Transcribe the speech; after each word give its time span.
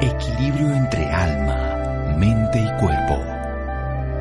Equilibrio 0.00 0.72
entre 0.76 1.06
alma, 1.06 2.14
mente 2.16 2.60
y 2.60 2.80
cuerpo. 2.80 3.20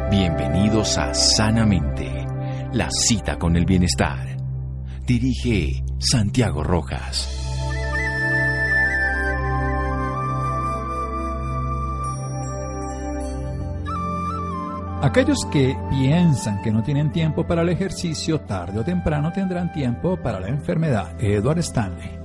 Bienvenidos 0.09 0.97
a 0.97 1.13
Sanamente, 1.13 2.25
la 2.73 2.89
cita 2.89 3.37
con 3.37 3.55
el 3.55 3.63
bienestar. 3.63 4.37
Dirige 5.05 5.83
Santiago 5.99 6.63
Rojas. 6.63 7.29
Aquellos 15.03 15.37
que 15.51 15.77
piensan 15.91 16.63
que 16.63 16.71
no 16.71 16.81
tienen 16.81 17.11
tiempo 17.11 17.45
para 17.45 17.61
el 17.61 17.69
ejercicio, 17.69 18.41
tarde 18.41 18.79
o 18.79 18.83
temprano 18.83 19.31
tendrán 19.31 19.71
tiempo 19.71 20.17
para 20.17 20.39
la 20.39 20.47
enfermedad. 20.47 21.23
Edward 21.23 21.59
Stanley. 21.59 22.16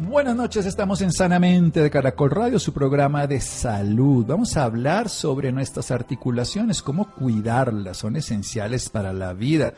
Buenas 0.00 0.36
noches, 0.36 0.66
estamos 0.66 1.00
en 1.00 1.10
Sanamente 1.10 1.80
de 1.80 1.90
Caracol 1.90 2.30
Radio, 2.30 2.58
su 2.58 2.74
programa 2.74 3.26
de 3.26 3.40
salud. 3.40 4.26
Vamos 4.26 4.54
a 4.58 4.64
hablar 4.64 5.08
sobre 5.08 5.52
nuestras 5.52 5.90
articulaciones, 5.90 6.82
cómo 6.82 7.10
cuidarlas, 7.10 7.96
son 7.96 8.16
esenciales 8.16 8.90
para 8.90 9.14
la 9.14 9.32
vida 9.32 9.72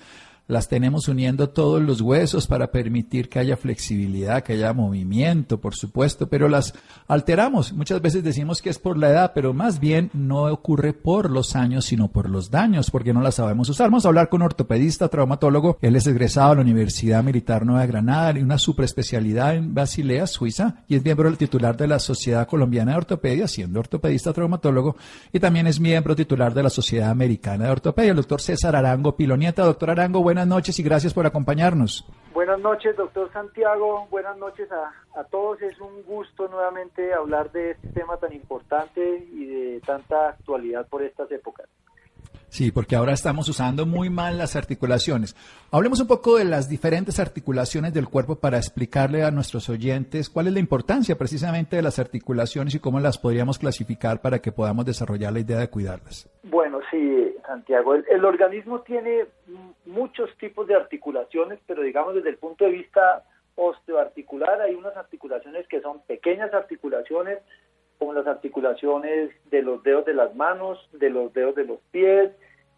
las 0.48 0.68
tenemos 0.68 1.08
uniendo 1.08 1.50
todos 1.50 1.80
los 1.80 2.00
huesos 2.00 2.46
para 2.46 2.72
permitir 2.72 3.28
que 3.28 3.38
haya 3.38 3.56
flexibilidad, 3.56 4.42
que 4.42 4.54
haya 4.54 4.72
movimiento, 4.72 5.60
por 5.60 5.76
supuesto, 5.76 6.28
pero 6.28 6.48
las 6.48 6.74
alteramos. 7.06 7.72
Muchas 7.74 8.00
veces 8.00 8.24
decimos 8.24 8.62
que 8.62 8.70
es 8.70 8.78
por 8.78 8.96
la 8.96 9.10
edad, 9.10 9.32
pero 9.34 9.52
más 9.52 9.78
bien 9.78 10.10
no 10.14 10.44
ocurre 10.44 10.94
por 10.94 11.30
los 11.30 11.54
años, 11.54 11.84
sino 11.84 12.08
por 12.08 12.30
los 12.30 12.50
daños, 12.50 12.90
porque 12.90 13.12
no 13.12 13.20
las 13.20 13.36
sabemos 13.36 13.68
usar. 13.68 13.88
Vamos 13.88 14.06
a 14.06 14.08
hablar 14.08 14.30
con 14.30 14.40
un 14.40 14.46
ortopedista, 14.46 15.08
traumatólogo. 15.08 15.78
Él 15.82 15.96
es 15.96 16.06
egresado 16.06 16.50
de 16.50 16.56
la 16.56 16.62
Universidad 16.62 17.22
Militar 17.22 17.66
Nueva 17.66 17.84
Granada 17.84 18.38
y 18.38 18.42
una 18.42 18.58
superespecialidad 18.58 19.54
en 19.54 19.74
Basilea, 19.74 20.26
Suiza, 20.26 20.82
y 20.88 20.96
es 20.96 21.04
miembro 21.04 21.28
del 21.28 21.36
titular 21.36 21.76
de 21.76 21.88
la 21.88 21.98
Sociedad 21.98 22.48
Colombiana 22.48 22.92
de 22.92 22.98
Ortopedia, 22.98 23.48
siendo 23.48 23.80
ortopedista 23.80 24.32
traumatólogo, 24.32 24.96
y 25.30 25.40
también 25.40 25.66
es 25.66 25.78
miembro 25.78 26.16
titular 26.16 26.54
de 26.54 26.62
la 26.62 26.70
Sociedad 26.70 27.10
Americana 27.10 27.66
de 27.66 27.70
Ortopedia, 27.70 28.10
el 28.10 28.16
doctor 28.16 28.40
César 28.40 28.74
Arango 28.74 29.14
Pilonieta. 29.14 29.64
Doctor 29.64 29.90
Arango, 29.90 30.22
buenas 30.38 30.54
noches 30.54 30.78
y 30.78 30.84
gracias 30.84 31.12
por 31.12 31.26
acompañarnos. 31.26 32.06
Buenas 32.32 32.60
noches, 32.60 32.96
doctor 32.96 33.28
Santiago. 33.32 34.06
Buenas 34.08 34.38
noches 34.38 34.70
a, 34.70 35.18
a, 35.18 35.24
todos. 35.24 35.60
Es 35.62 35.80
un 35.80 36.04
gusto 36.04 36.46
nuevamente 36.46 37.12
hablar 37.12 37.50
de 37.50 37.72
este 37.72 37.88
tema 37.88 38.16
tan 38.18 38.32
importante 38.32 39.26
y 39.32 39.46
de 39.46 39.80
tanta 39.80 40.28
actualidad 40.28 40.86
por 40.86 41.02
estas 41.02 41.28
épocas. 41.32 41.66
Sí, 42.50 42.70
porque 42.70 42.94
ahora 42.94 43.12
estamos 43.12 43.48
usando 43.48 43.84
muy 43.84 44.10
mal 44.10 44.38
las 44.38 44.54
articulaciones. 44.54 45.34
Hablemos 45.72 46.00
un 46.00 46.06
poco 46.06 46.38
de 46.38 46.44
las 46.44 46.68
diferentes 46.68 47.18
articulaciones 47.18 47.92
del 47.92 48.08
cuerpo 48.08 48.36
para 48.36 48.58
explicarle 48.58 49.24
a 49.24 49.32
nuestros 49.32 49.68
oyentes 49.68 50.30
cuál 50.30 50.46
es 50.46 50.52
la 50.52 50.60
importancia 50.60 51.18
precisamente 51.18 51.76
de 51.76 51.82
las 51.82 51.98
articulaciones 51.98 52.76
y 52.76 52.78
cómo 52.78 53.00
las 53.00 53.18
podríamos 53.18 53.58
clasificar 53.58 54.20
para 54.20 54.38
que 54.38 54.52
podamos 54.52 54.86
desarrollar 54.86 55.32
la 55.32 55.40
idea 55.40 55.58
de 55.58 55.68
cuidarlas. 55.68 56.28
Bueno, 56.44 56.78
sí, 56.90 57.34
Santiago. 57.48 57.94
El, 57.94 58.04
el 58.08 58.24
organismo 58.24 58.82
tiene 58.82 59.26
muchos 59.86 60.30
tipos 60.36 60.66
de 60.66 60.74
articulaciones, 60.74 61.58
pero 61.66 61.82
digamos 61.82 62.14
desde 62.14 62.28
el 62.28 62.36
punto 62.36 62.64
de 62.64 62.70
vista 62.70 63.24
osteoarticular 63.56 64.60
hay 64.60 64.74
unas 64.74 64.96
articulaciones 64.96 65.66
que 65.66 65.80
son 65.80 66.00
pequeñas 66.02 66.54
articulaciones 66.54 67.38
como 67.98 68.12
las 68.12 68.26
articulaciones 68.26 69.30
de 69.50 69.62
los 69.62 69.82
dedos 69.82 70.04
de 70.04 70.14
las 70.14 70.34
manos, 70.36 70.88
de 70.92 71.10
los 71.10 71.32
dedos 71.32 71.56
de 71.56 71.64
los 71.64 71.80
pies, 71.90 72.30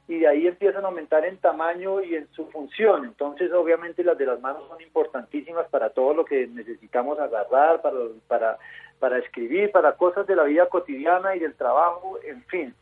y 0.08 0.20
de 0.20 0.26
ahí 0.26 0.46
empiezan 0.46 0.84
a 0.84 0.88
aumentar 0.88 1.24
en 1.24 1.36
tamaño 1.36 2.02
y 2.02 2.16
en 2.16 2.26
su 2.32 2.46
función. 2.46 3.04
Entonces, 3.04 3.52
obviamente, 3.52 4.02
las 4.02 4.18
de 4.18 4.26
las 4.26 4.40
manos 4.40 4.66
son 4.68 4.80
importantísimas 4.80 5.68
para 5.68 5.90
todo 5.90 6.14
lo 6.14 6.24
que 6.24 6.46
necesitamos 6.46 7.18
agarrar, 7.20 7.82
para, 7.82 7.98
para, 8.26 8.58
para 8.98 9.18
escribir, 9.18 9.70
para 9.70 9.92
cosas 9.96 10.26
de 10.26 10.34
la 10.34 10.44
vida 10.44 10.66
cotidiana 10.66 11.36
y 11.36 11.38
del 11.40 11.54
trabajo, 11.54 12.18
en 12.24 12.42
fin. 12.44 12.74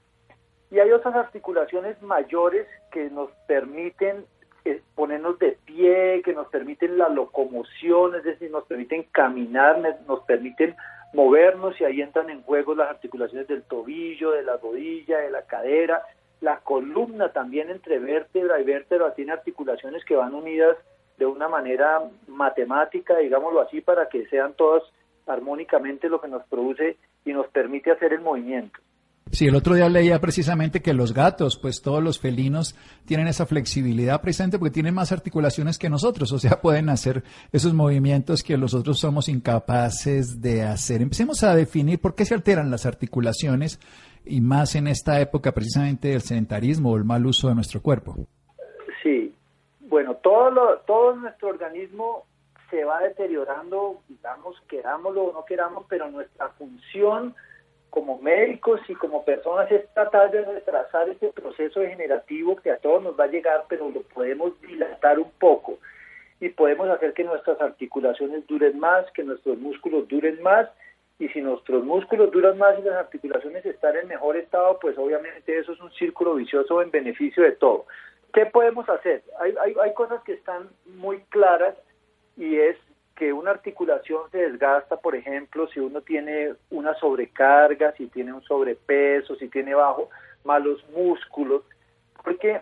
Y 0.70 0.78
hay 0.78 0.90
otras 0.90 1.14
articulaciones 1.14 2.00
mayores 2.02 2.66
que 2.90 3.08
nos 3.10 3.30
permiten 3.46 4.26
eh, 4.64 4.82
ponernos 4.94 5.38
de 5.38 5.58
pie, 5.64 6.20
que 6.24 6.34
nos 6.34 6.48
permiten 6.48 6.98
la 6.98 7.08
locomoción, 7.08 8.14
es 8.16 8.24
decir, 8.24 8.50
nos 8.50 8.64
permiten 8.64 9.04
caminar, 9.04 9.80
nos 10.06 10.20
permiten 10.24 10.76
movernos 11.14 11.80
y 11.80 11.84
ahí 11.84 12.02
entran 12.02 12.28
en 12.28 12.42
juego 12.42 12.74
las 12.74 12.90
articulaciones 12.90 13.48
del 13.48 13.62
tobillo, 13.62 14.32
de 14.32 14.42
la 14.42 14.58
rodilla, 14.58 15.18
de 15.18 15.30
la 15.30 15.42
cadera, 15.42 16.02
la 16.40 16.58
columna 16.60 17.32
también 17.32 17.70
entre 17.70 17.98
vértebra 17.98 18.60
y 18.60 18.64
vértebra 18.64 19.14
tiene 19.14 19.32
articulaciones 19.32 20.04
que 20.04 20.16
van 20.16 20.34
unidas 20.34 20.76
de 21.16 21.26
una 21.26 21.48
manera 21.48 22.02
matemática, 22.28 23.16
digámoslo 23.16 23.60
así, 23.60 23.80
para 23.80 24.08
que 24.08 24.26
sean 24.26 24.52
todas 24.54 24.82
armónicamente 25.26 26.08
lo 26.08 26.20
que 26.20 26.28
nos 26.28 26.44
produce 26.44 26.96
y 27.24 27.32
nos 27.32 27.48
permite 27.48 27.90
hacer 27.90 28.12
el 28.12 28.20
movimiento. 28.20 28.78
Sí, 29.30 29.46
el 29.46 29.54
otro 29.54 29.74
día 29.74 29.88
leía 29.88 30.20
precisamente 30.20 30.80
que 30.80 30.94
los 30.94 31.12
gatos, 31.12 31.58
pues 31.58 31.82
todos 31.82 32.02
los 32.02 32.18
felinos 32.18 32.74
tienen 33.04 33.28
esa 33.28 33.46
flexibilidad 33.46 34.20
presente 34.20 34.58
porque 34.58 34.72
tienen 34.72 34.94
más 34.94 35.12
articulaciones 35.12 35.78
que 35.78 35.90
nosotros, 35.90 36.32
o 36.32 36.38
sea, 36.38 36.60
pueden 36.62 36.88
hacer 36.88 37.22
esos 37.52 37.74
movimientos 37.74 38.42
que 38.42 38.56
nosotros 38.56 38.98
somos 38.98 39.28
incapaces 39.28 40.40
de 40.40 40.62
hacer. 40.62 41.02
Empecemos 41.02 41.42
a 41.44 41.54
definir 41.54 42.00
por 42.00 42.14
qué 42.14 42.24
se 42.24 42.34
alteran 42.34 42.70
las 42.70 42.86
articulaciones 42.86 43.80
y 44.24 44.40
más 44.40 44.74
en 44.74 44.88
esta 44.88 45.20
época 45.20 45.52
precisamente 45.52 46.08
del 46.08 46.22
sedentarismo 46.22 46.92
o 46.92 46.96
el 46.96 47.04
mal 47.04 47.24
uso 47.26 47.48
de 47.48 47.54
nuestro 47.54 47.80
cuerpo. 47.82 48.16
Sí, 49.02 49.34
bueno, 49.80 50.14
todo, 50.16 50.50
lo, 50.50 50.78
todo 50.80 51.16
nuestro 51.16 51.48
organismo 51.48 52.24
se 52.70 52.84
va 52.84 53.00
deteriorando, 53.00 54.02
digamos, 54.08 54.56
querámoslo 54.68 55.24
o 55.24 55.32
no 55.32 55.44
queramos, 55.44 55.86
pero 55.88 56.10
nuestra 56.10 56.48
función 56.50 57.34
como 57.90 58.18
médicos 58.18 58.80
y 58.88 58.94
como 58.94 59.24
personas 59.24 59.70
es 59.70 59.88
tratar 59.94 60.30
de 60.30 60.44
retrasar 60.44 61.08
este 61.08 61.28
proceso 61.28 61.80
degenerativo 61.80 62.56
que 62.56 62.70
a 62.70 62.76
todos 62.78 63.02
nos 63.02 63.18
va 63.18 63.24
a 63.24 63.28
llegar, 63.28 63.64
pero 63.68 63.90
lo 63.90 64.02
podemos 64.02 64.60
dilatar 64.60 65.18
un 65.18 65.30
poco 65.38 65.78
y 66.40 66.48
podemos 66.50 66.88
hacer 66.88 67.14
que 67.14 67.24
nuestras 67.24 67.60
articulaciones 67.60 68.46
duren 68.46 68.78
más, 68.78 69.10
que 69.12 69.24
nuestros 69.24 69.58
músculos 69.58 70.06
duren 70.08 70.40
más 70.42 70.68
y 71.18 71.28
si 71.28 71.40
nuestros 71.40 71.84
músculos 71.84 72.30
duran 72.30 72.58
más 72.58 72.78
y 72.78 72.82
las 72.82 72.94
articulaciones 72.94 73.66
están 73.66 73.96
en 73.96 74.06
mejor 74.06 74.36
estado, 74.36 74.78
pues 74.80 74.96
obviamente 74.98 75.58
eso 75.58 75.72
es 75.72 75.80
un 75.80 75.90
círculo 75.92 76.34
vicioso 76.36 76.80
en 76.80 76.90
beneficio 76.90 77.42
de 77.42 77.52
todo. 77.52 77.86
¿Qué 78.32 78.46
podemos 78.46 78.88
hacer? 78.88 79.24
Hay, 79.40 79.54
hay, 79.60 79.74
hay 79.82 79.94
cosas 79.94 80.22
que 80.22 80.34
están 80.34 80.68
muy 80.86 81.20
claras 81.30 81.74
y 82.36 82.56
es 82.56 82.76
que 83.18 83.32
una 83.32 83.50
articulación 83.50 84.30
se 84.30 84.38
desgasta, 84.38 84.96
por 84.96 85.16
ejemplo, 85.16 85.66
si 85.68 85.80
uno 85.80 86.02
tiene 86.02 86.54
una 86.70 86.94
sobrecarga, 86.94 87.92
si 87.96 88.06
tiene 88.06 88.32
un 88.32 88.42
sobrepeso, 88.42 89.34
si 89.34 89.48
tiene 89.48 89.74
bajo, 89.74 90.08
malos 90.44 90.88
músculos, 90.90 91.62
porque 92.22 92.60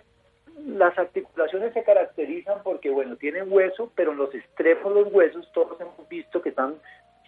las 0.64 0.96
articulaciones 0.96 1.74
se 1.74 1.84
caracterizan 1.84 2.62
porque, 2.64 2.88
bueno, 2.88 3.16
tienen 3.16 3.52
hueso, 3.52 3.92
pero 3.94 4.12
en 4.12 4.16
los 4.16 4.34
extremos 4.34 4.94
los 4.94 5.12
huesos 5.12 5.46
todos 5.52 5.78
hemos 5.78 6.08
visto 6.08 6.40
que 6.40 6.48
están 6.48 6.76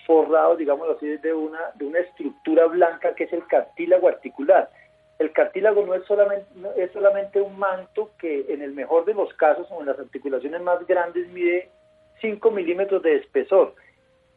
forrados, 0.06 0.56
digamos 0.56 0.88
así, 0.96 1.18
de 1.18 1.34
una, 1.34 1.60
de 1.74 1.84
una 1.84 1.98
estructura 1.98 2.64
blanca 2.64 3.14
que 3.14 3.24
es 3.24 3.32
el 3.34 3.46
cartílago 3.46 4.08
articular. 4.08 4.70
El 5.18 5.32
cartílago 5.32 5.84
no 5.84 5.92
es 5.92 6.04
solamente, 6.06 6.46
no 6.54 6.72
es 6.72 6.90
solamente 6.92 7.42
un 7.42 7.58
manto 7.58 8.12
que 8.18 8.46
en 8.48 8.62
el 8.62 8.72
mejor 8.72 9.04
de 9.04 9.12
los 9.12 9.34
casos, 9.34 9.66
o 9.70 9.80
en 9.80 9.86
las 9.86 9.98
articulaciones 9.98 10.62
más 10.62 10.86
grandes, 10.86 11.28
mide 11.28 11.70
5 12.20 12.50
milímetros 12.50 13.02
de 13.02 13.16
espesor. 13.16 13.74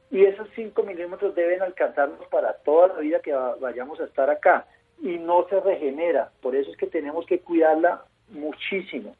y 0.09 0.25
esos 0.25 0.49
5 0.55 0.83
milímetros 0.83 1.33
deben 1.35 1.61
alcanzarnos 1.61 2.27
para 2.27 2.51
toda 2.65 2.89
la 2.89 2.99
vida 2.99 3.21
que 3.21 3.33
vayamos 3.61 3.97
a 4.01 4.03
estar 4.03 4.29
acá 4.29 4.65
y 5.01 5.17
no 5.17 5.47
se 5.47 5.59
regenera. 5.59 6.31
Por 6.41 6.55
eso 6.55 6.69
es 6.69 6.77
que 6.77 6.87
tenemos 6.87 7.25
que 7.25 7.39
cuidarla 7.39 8.03
muchísimo. 8.29 9.15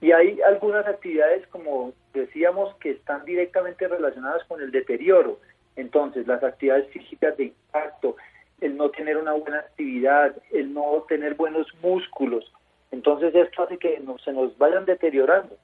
Y 0.00 0.12
hay 0.12 0.40
algunas 0.42 0.86
actividades, 0.86 1.46
como 1.48 1.92
decíamos, 2.12 2.74
que 2.76 2.90
están 2.90 3.24
directamente 3.24 3.88
relacionadas 3.88 4.44
con 4.44 4.60
el 4.60 4.70
deterioro. 4.70 5.38
Entonces, 5.74 6.26
las 6.26 6.42
actividades 6.42 6.88
físicas 6.90 7.36
de 7.36 7.44
impacto, 7.44 8.16
el 8.60 8.76
no 8.76 8.90
tener 8.90 9.16
una 9.16 9.32
buena 9.32 9.58
actividad, 9.58 10.34
el 10.52 10.72
no 10.72 11.04
tener 11.08 11.34
buenos 11.34 11.66
músculos. 11.82 12.52
Entonces, 12.90 13.34
esto 13.34 13.62
hace 13.62 13.78
que 13.78 14.02
se 14.24 14.32
nos 14.32 14.56
vayan 14.58 14.84
deteriorando. 14.84 15.56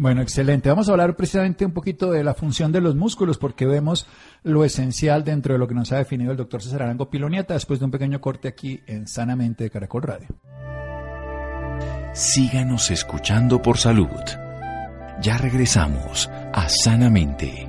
Bueno, 0.00 0.22
excelente. 0.22 0.70
Vamos 0.70 0.88
a 0.88 0.92
hablar 0.92 1.14
precisamente 1.14 1.66
un 1.66 1.72
poquito 1.72 2.10
de 2.10 2.24
la 2.24 2.32
función 2.32 2.72
de 2.72 2.80
los 2.80 2.96
músculos, 2.96 3.36
porque 3.36 3.66
vemos 3.66 4.06
lo 4.42 4.64
esencial 4.64 5.24
dentro 5.24 5.52
de 5.52 5.58
lo 5.58 5.68
que 5.68 5.74
nos 5.74 5.92
ha 5.92 5.98
definido 5.98 6.30
el 6.30 6.38
doctor 6.38 6.62
César 6.62 6.84
Arango 6.84 7.10
Pilonieta 7.10 7.52
después 7.52 7.80
de 7.80 7.84
un 7.84 7.90
pequeño 7.90 8.18
corte 8.18 8.48
aquí 8.48 8.80
en 8.86 9.06
Sanamente 9.06 9.64
de 9.64 9.70
Caracol 9.70 10.04
Radio. 10.04 10.28
Síganos 12.14 12.90
escuchando 12.90 13.60
por 13.60 13.76
salud. 13.76 14.08
Ya 15.20 15.36
regresamos 15.36 16.30
a 16.54 16.66
Sanamente. 16.70 17.68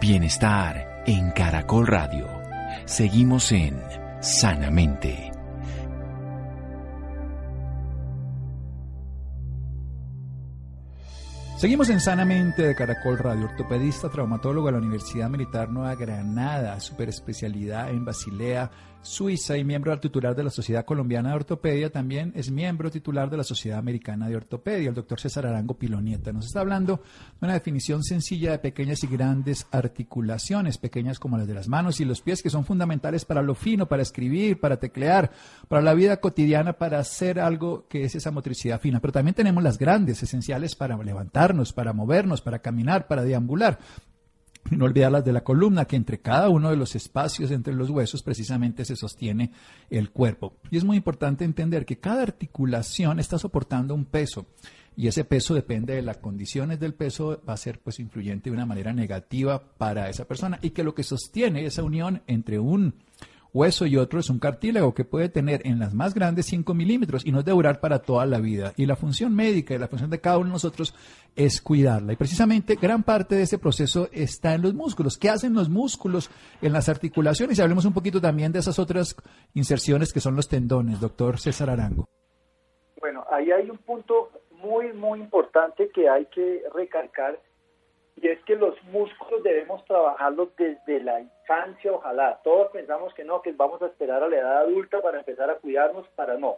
Bienestar 0.00 1.04
en 1.06 1.30
Caracol 1.30 1.86
Radio. 1.86 2.26
Seguimos 2.84 3.52
en 3.52 3.80
Sanamente. 4.18 5.27
Seguimos 11.58 11.90
en 11.90 11.98
Sanamente 11.98 12.62
de 12.62 12.76
Caracol 12.76 13.18
Radio, 13.18 13.46
ortopedista, 13.46 14.08
traumatólogo 14.08 14.66
de 14.68 14.74
la 14.74 14.78
Universidad 14.78 15.28
Militar 15.28 15.68
Nueva 15.70 15.96
Granada, 15.96 16.78
super 16.78 17.08
especialidad 17.08 17.90
en 17.90 18.04
Basilea, 18.04 18.70
Suiza 19.00 19.56
y 19.56 19.64
miembro 19.64 19.98
titular 20.00 20.34
de 20.34 20.42
la 20.42 20.50
Sociedad 20.50 20.84
Colombiana 20.84 21.30
de 21.30 21.36
Ortopedia, 21.36 21.90
también 21.90 22.32
es 22.34 22.50
miembro 22.50 22.90
titular 22.90 23.30
de 23.30 23.36
la 23.36 23.44
Sociedad 23.44 23.78
Americana 23.78 24.28
de 24.28 24.36
Ortopedia, 24.36 24.88
el 24.88 24.94
doctor 24.94 25.20
César 25.20 25.46
Arango 25.46 25.74
Pilonieta. 25.74 26.32
Nos 26.32 26.46
está 26.46 26.60
hablando 26.60 26.96
de 27.40 27.46
una 27.46 27.54
definición 27.54 28.02
sencilla 28.02 28.50
de 28.50 28.58
pequeñas 28.58 29.02
y 29.04 29.06
grandes 29.06 29.66
articulaciones, 29.70 30.78
pequeñas 30.78 31.18
como 31.18 31.38
las 31.38 31.46
de 31.46 31.54
las 31.54 31.68
manos 31.68 32.00
y 32.00 32.04
los 32.04 32.20
pies, 32.20 32.42
que 32.42 32.50
son 32.50 32.64
fundamentales 32.64 33.24
para 33.24 33.40
lo 33.40 33.54
fino, 33.54 33.86
para 33.88 34.02
escribir, 34.02 34.60
para 34.60 34.78
teclear, 34.78 35.30
para 35.68 35.80
la 35.80 35.94
vida 35.94 36.18
cotidiana, 36.20 36.74
para 36.74 36.98
hacer 36.98 37.40
algo 37.40 37.86
que 37.88 38.02
es 38.04 38.14
esa 38.14 38.32
motricidad 38.32 38.80
fina. 38.80 39.00
Pero 39.00 39.12
también 39.12 39.34
tenemos 39.34 39.62
las 39.62 39.78
grandes, 39.78 40.22
esenciales 40.22 40.74
para 40.74 40.96
levantarnos, 40.96 41.72
para 41.72 41.92
movernos, 41.92 42.42
para 42.42 42.58
caminar, 42.58 43.06
para 43.06 43.22
deambular 43.22 43.78
no 44.76 44.84
olvidar 44.84 45.12
las 45.12 45.24
de 45.24 45.32
la 45.32 45.44
columna, 45.44 45.84
que 45.84 45.96
entre 45.96 46.20
cada 46.20 46.48
uno 46.48 46.70
de 46.70 46.76
los 46.76 46.94
espacios 46.94 47.50
entre 47.50 47.74
los 47.74 47.90
huesos 47.90 48.22
precisamente 48.22 48.84
se 48.84 48.96
sostiene 48.96 49.52
el 49.90 50.10
cuerpo. 50.10 50.54
Y 50.70 50.76
es 50.76 50.84
muy 50.84 50.96
importante 50.96 51.44
entender 51.44 51.84
que 51.84 51.98
cada 51.98 52.22
articulación 52.22 53.20
está 53.20 53.38
soportando 53.38 53.94
un 53.94 54.04
peso 54.04 54.46
y 54.98 55.06
ese 55.06 55.24
peso 55.24 55.54
depende 55.54 55.94
de 55.94 56.02
las 56.02 56.16
condiciones 56.16 56.80
del 56.80 56.92
peso, 56.92 57.40
va 57.48 57.52
a 57.52 57.56
ser 57.56 57.78
pues 57.78 58.00
influyente 58.00 58.50
de 58.50 58.56
una 58.56 58.66
manera 58.66 58.92
negativa 58.92 59.62
para 59.78 60.08
esa 60.10 60.24
persona 60.24 60.58
y 60.60 60.70
que 60.70 60.82
lo 60.82 60.92
que 60.92 61.04
sostiene 61.04 61.64
esa 61.64 61.84
unión 61.84 62.22
entre 62.26 62.58
un 62.58 62.94
hueso 63.52 63.86
y 63.86 63.96
otro 63.96 64.20
es 64.20 64.30
un 64.30 64.38
cartílago 64.38 64.94
que 64.94 65.04
puede 65.04 65.28
tener 65.28 65.66
en 65.66 65.78
las 65.78 65.94
más 65.94 66.14
grandes 66.14 66.46
5 66.46 66.74
milímetros 66.74 67.26
y 67.26 67.32
no 67.32 67.42
de 67.42 67.52
durar 67.52 67.80
para 67.80 68.00
toda 68.00 68.26
la 68.26 68.38
vida. 68.38 68.72
Y 68.76 68.86
la 68.86 68.96
función 68.96 69.34
médica 69.34 69.74
y 69.74 69.78
la 69.78 69.88
función 69.88 70.10
de 70.10 70.20
cada 70.20 70.38
uno 70.38 70.46
de 70.46 70.52
nosotros 70.52 70.94
es 71.36 71.60
cuidarla. 71.60 72.12
Y 72.12 72.16
precisamente 72.16 72.76
gran 72.76 73.02
parte 73.02 73.34
de 73.34 73.42
ese 73.42 73.58
proceso 73.58 74.08
está 74.12 74.54
en 74.54 74.62
los 74.62 74.74
músculos. 74.74 75.18
¿Qué 75.18 75.30
hacen 75.30 75.54
los 75.54 75.68
músculos 75.68 76.30
en 76.60 76.72
las 76.72 76.88
articulaciones? 76.88 77.58
Y 77.58 77.62
hablemos 77.62 77.84
un 77.84 77.94
poquito 77.94 78.20
también 78.20 78.52
de 78.52 78.58
esas 78.58 78.78
otras 78.78 79.16
inserciones 79.54 80.12
que 80.12 80.20
son 80.20 80.36
los 80.36 80.48
tendones, 80.48 81.00
doctor 81.00 81.38
César 81.38 81.70
Arango. 81.70 82.08
Bueno, 83.00 83.24
ahí 83.30 83.50
hay 83.50 83.70
un 83.70 83.78
punto 83.78 84.30
muy, 84.50 84.92
muy 84.92 85.20
importante 85.20 85.88
que 85.94 86.08
hay 86.08 86.26
que 86.26 86.62
recalcar 86.74 87.38
y 88.20 88.28
es 88.28 88.42
que 88.44 88.56
los 88.56 88.82
músculos 88.84 89.42
debemos 89.44 89.84
trabajarlos 89.84 90.48
desde 90.56 91.00
la 91.00 91.20
infancia, 91.20 91.92
ojalá. 91.92 92.40
Todos 92.42 92.72
pensamos 92.72 93.14
que 93.14 93.24
no, 93.24 93.42
que 93.42 93.52
vamos 93.52 93.80
a 93.80 93.86
esperar 93.86 94.22
a 94.22 94.28
la 94.28 94.38
edad 94.38 94.58
adulta 94.58 95.00
para 95.00 95.18
empezar 95.18 95.48
a 95.50 95.56
cuidarnos, 95.56 96.08
para 96.16 96.36
no. 96.36 96.56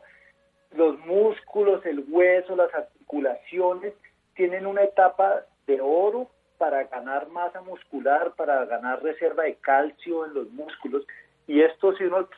Los 0.73 0.99
músculos, 1.01 1.85
el 1.85 2.05
hueso, 2.09 2.57
las 2.57 2.73
articulaciones 2.75 3.93
tienen 4.35 4.67
una 4.67 4.85
etapa 4.85 5.45
de 5.67 5.81
oro 5.83 6.31
para 6.57 6.85
ganar 6.85 7.29
masa 7.29 7.61
muscular, 7.61 8.33
para 8.37 8.65
ganar 8.65 9.03
reserva 9.03 9.43
de 9.43 9.57
calcio 9.57 10.25
en 10.25 10.35
los 10.35 10.51
músculos. 10.51 11.05
Y 11.47 11.61
esto, 11.61 11.95
si 11.97 12.05
uno 12.05 12.29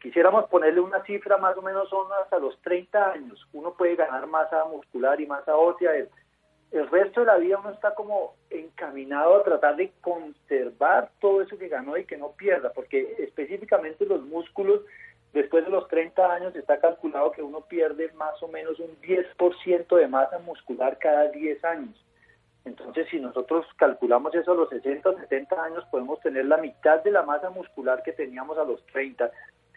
quisiéramos 0.00 0.46
ponerle 0.46 0.80
una 0.80 1.04
cifra, 1.04 1.36
más 1.36 1.56
o 1.56 1.62
menos 1.62 1.88
son 1.88 2.06
hasta 2.20 2.38
los 2.38 2.60
30 2.62 3.12
años. 3.12 3.46
Uno 3.52 3.74
puede 3.74 3.94
ganar 3.94 4.26
masa 4.26 4.64
muscular 4.64 5.20
y 5.20 5.26
masa 5.26 5.54
ósea 5.54 5.92
el 6.72 6.88
resto 6.88 7.20
de 7.20 7.26
la 7.26 7.36
vida 7.36 7.58
uno 7.58 7.70
está 7.70 7.94
como 7.94 8.34
encaminado 8.50 9.36
a 9.36 9.44
tratar 9.44 9.76
de 9.76 9.92
conservar 10.00 11.10
todo 11.20 11.42
eso 11.42 11.58
que 11.58 11.68
ganó 11.68 11.98
y 11.98 12.06
que 12.06 12.16
no 12.16 12.32
pierda, 12.32 12.72
porque 12.72 13.14
específicamente 13.18 14.06
los 14.06 14.22
músculos, 14.22 14.80
después 15.34 15.64
de 15.64 15.70
los 15.70 15.86
30 15.88 16.32
años, 16.32 16.56
está 16.56 16.80
calculado 16.80 17.32
que 17.32 17.42
uno 17.42 17.60
pierde 17.60 18.10
más 18.14 18.42
o 18.42 18.48
menos 18.48 18.80
un 18.80 18.96
10% 19.02 19.96
de 19.96 20.08
masa 20.08 20.38
muscular 20.38 20.98
cada 20.98 21.28
10 21.28 21.62
años. 21.64 22.04
Entonces, 22.64 23.06
si 23.10 23.20
nosotros 23.20 23.66
calculamos 23.76 24.34
eso 24.34 24.52
a 24.52 24.54
los 24.54 24.70
60 24.70 25.10
o 25.10 25.18
70 25.18 25.62
años, 25.62 25.84
podemos 25.90 26.20
tener 26.20 26.46
la 26.46 26.56
mitad 26.56 27.02
de 27.02 27.10
la 27.10 27.22
masa 27.22 27.50
muscular 27.50 28.02
que 28.02 28.12
teníamos 28.12 28.56
a 28.56 28.64
los 28.64 28.84
30. 28.86 29.30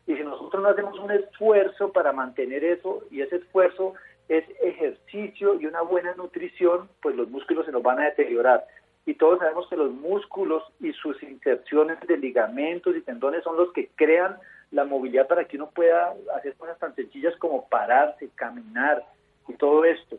Y 0.08 0.16
si 0.16 0.24
nosotros 0.24 0.62
no 0.62 0.70
hacemos 0.70 0.98
un 1.00 1.12
esfuerzo 1.12 1.92
para 1.92 2.14
mantener 2.14 2.64
eso, 2.64 3.04
y 3.10 3.22
ese 3.22 3.38
esfuerzo 3.38 3.96
es 4.28 4.44
ejercicio 4.62 5.60
y 5.60 5.66
una 5.66 5.82
buena 5.82 6.14
nutrición, 6.16 6.90
pues 7.02 7.16
los 7.16 7.30
músculos 7.30 7.66
se 7.66 7.72
nos 7.72 7.84
van 7.84 8.00
a 8.00 8.06
deteriorar. 8.06 8.66
Y 9.06 9.14
todos 9.14 9.40
sabemos 9.40 9.68
que 9.70 9.78
los 9.78 9.92
músculos 9.92 10.64
y 10.80 10.92
sus 10.94 11.22
inserciones 11.22 12.00
de 12.08 12.18
ligamentos 12.18 12.96
y 12.96 13.02
tendones 13.02 13.44
son 13.44 13.56
los 13.56 13.72
que 13.72 13.90
crean 13.96 14.38
la 14.72 14.84
movilidad 14.84 15.28
para 15.28 15.46
que 15.46 15.58
uno 15.58 15.70
pueda 15.70 16.16
hacer 16.36 16.56
cosas 16.56 16.80
tan 16.80 16.96
sencillas 16.96 17.36
como 17.38 17.68
pararse, 17.70 18.30
caminar 18.36 19.04
y 19.48 19.54
todo 19.54 19.86
esto. 19.86 20.18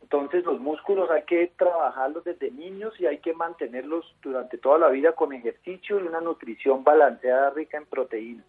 Entonces 0.00 0.44
los 0.44 0.60
músculos 0.60 1.10
hay 1.10 1.24
que 1.24 1.52
trabajarlos 1.58 2.24
desde 2.24 2.50
niños 2.50 2.98
y 2.98 3.06
hay 3.06 3.18
que 3.18 3.34
mantenerlos 3.34 4.14
durante 4.22 4.56
toda 4.56 4.78
la 4.78 4.88
vida 4.88 5.12
con 5.12 5.32
ejercicio 5.32 6.00
y 6.00 6.06
una 6.06 6.20
nutrición 6.20 6.84
balanceada 6.84 7.50
rica 7.50 7.76
en 7.76 7.86
proteínas. 7.86 8.46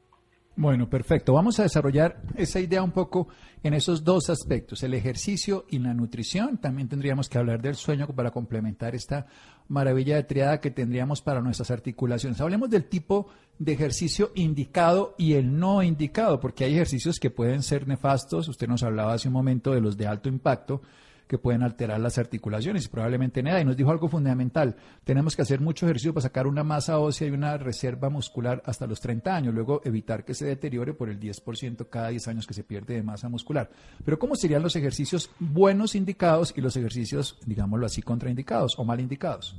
Bueno, 0.60 0.90
perfecto. 0.90 1.34
Vamos 1.34 1.60
a 1.60 1.64
desarrollar 1.64 2.20
esa 2.36 2.60
idea 2.60 2.82
un 2.82 2.90
poco 2.90 3.28
en 3.62 3.76
esos 3.76 4.04
dos 4.04 4.32
aspectos, 4.32 4.82
el 4.82 4.96
ejercicio 4.96 5.66
y 5.70 5.78
la 5.78 5.94
nutrición. 5.94 6.58
También 6.58 6.90
tendríamos 6.90 7.30
que 7.30 7.38
hablar 7.38 7.62
del 7.62 7.76
sueño 7.76 8.08
para 8.08 8.32
complementar 8.32 8.96
esta 8.96 9.28
maravilla 9.68 10.16
de 10.16 10.24
triada 10.24 10.60
que 10.60 10.72
tendríamos 10.72 11.22
para 11.22 11.42
nuestras 11.42 11.70
articulaciones. 11.70 12.42
Hablemos 12.42 12.72
del 12.72 12.86
tipo 12.86 13.28
de 13.60 13.74
ejercicio 13.74 14.32
indicado 14.34 15.14
y 15.20 15.34
el 15.34 15.60
no 15.60 15.84
indicado, 15.84 16.40
porque 16.40 16.64
hay 16.64 16.74
ejercicios 16.74 17.20
que 17.20 17.30
pueden 17.30 17.62
ser 17.62 17.88
nefastos. 17.88 18.48
Usted 18.48 18.68
nos 18.68 18.82
hablaba 18.82 19.14
hace 19.14 19.28
un 19.28 19.36
momento 19.36 19.74
de 19.74 19.82
los 19.82 19.96
de 19.96 20.08
alto 20.08 20.28
impacto 20.28 20.82
que 21.28 21.38
pueden 21.38 21.64
alterar 21.64 22.00
las 22.00 22.18
articulaciones 22.18 22.88
probablemente 22.88 23.44
nada. 23.44 23.62
Y 23.62 23.66
nos 23.66 23.78
dijo 23.78 23.92
algo 23.92 24.08
fundamental, 24.08 24.76
tenemos 25.04 25.36
que 25.36 25.42
hacer 25.42 25.60
mucho 25.60 25.86
ejercicio 25.86 26.14
para 26.14 26.24
sacar 26.24 26.48
una 26.48 26.64
masa 26.64 27.00
ósea 27.00 27.28
y 27.28 27.32
una 27.32 27.58
reserva 27.58 28.10
muscular 28.10 28.62
hasta 28.66 28.88
los 28.88 29.00
30 29.02 29.36
años, 29.36 29.54
luego 29.54 29.82
evitar 29.84 30.24
que 30.24 30.34
se 30.34 30.46
deteriore 30.46 30.94
por 30.94 31.10
el 31.10 31.20
10% 31.20 31.90
cada 31.90 32.10
10 32.10 32.28
años 32.30 32.48
que 32.48 32.54
se 32.54 32.64
pierde 32.64 32.96
de 32.96 33.04
masa 33.04 33.30
muscular. 33.30 33.70
Pero 34.04 34.18
¿cómo 34.18 34.36
serían 34.36 34.64
los 34.64 34.76
ejercicios 34.76 35.32
buenos 35.40 35.96
indicados 35.96 36.54
y 36.56 36.62
los 36.62 36.76
ejercicios, 36.78 37.40
digámoslo 37.46 37.86
así, 37.86 38.02
contraindicados 38.02 38.78
o 38.80 38.86
mal 38.86 39.00
indicados? 39.00 39.56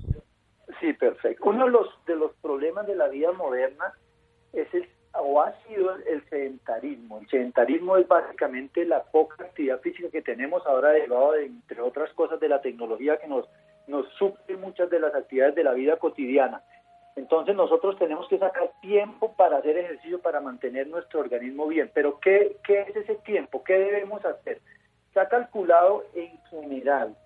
Sí, 0.81 0.93
perfecto. 0.93 1.49
Uno 1.49 1.67
de 1.67 1.71
los, 1.71 1.87
de 2.07 2.17
los 2.17 2.33
problemas 2.43 2.87
de 2.87 2.97
la 2.97 3.09
vida 3.09 3.33
moderna 3.33 3.93
es 4.53 4.73
el 4.75 4.89
o 5.21 5.41
ha 5.41 5.53
sido 5.67 5.95
el 5.95 6.25
sedentarismo. 6.29 7.19
El 7.19 7.29
sedentarismo 7.29 7.97
es 7.97 8.07
básicamente 8.07 8.85
la 8.85 9.03
poca 9.05 9.45
actividad 9.45 9.81
física 9.81 10.09
que 10.11 10.23
tenemos 10.23 10.67
ahora 10.67 10.91
derivado 10.91 11.33
de, 11.33 11.47
entre 11.47 11.81
otras 11.81 12.13
cosas, 12.13 12.41
de 12.41 12.49
la 12.49 12.61
tecnología 12.61 13.17
que 13.19 13.27
nos, 13.27 13.49
nos 13.87 14.09
suple 14.15 14.57
muchas 14.57 14.91
de 14.91 15.01
las 15.01 15.15
actividades 15.15 15.55
de 15.55 15.65
la 15.65 15.73
vida 15.73 15.97
cotidiana. 15.97 16.63
Entonces 17.17 17.57
nosotros 17.57 17.99
tenemos 17.99 18.29
que 18.29 18.39
sacar 18.39 18.71
tiempo 18.81 19.35
para 19.37 19.59
hacer 19.59 19.77
ejercicio, 19.77 20.21
para 20.21 20.41
mantener 20.41 20.87
nuestro 20.87 21.21
organismo 21.21 21.67
bien. 21.67 21.91
Pero 21.93 22.21
¿qué, 22.21 22.57
qué 22.65 22.83
es 22.83 22.97
ese 22.97 23.17
tiempo? 23.17 23.65
¿Qué 23.65 23.75
debemos 23.75 24.25
hacer? 24.25 24.61
Se 25.13 25.21
ha 25.21 25.29
calculado 25.29 26.05
en 26.15 26.39
general 26.45 27.17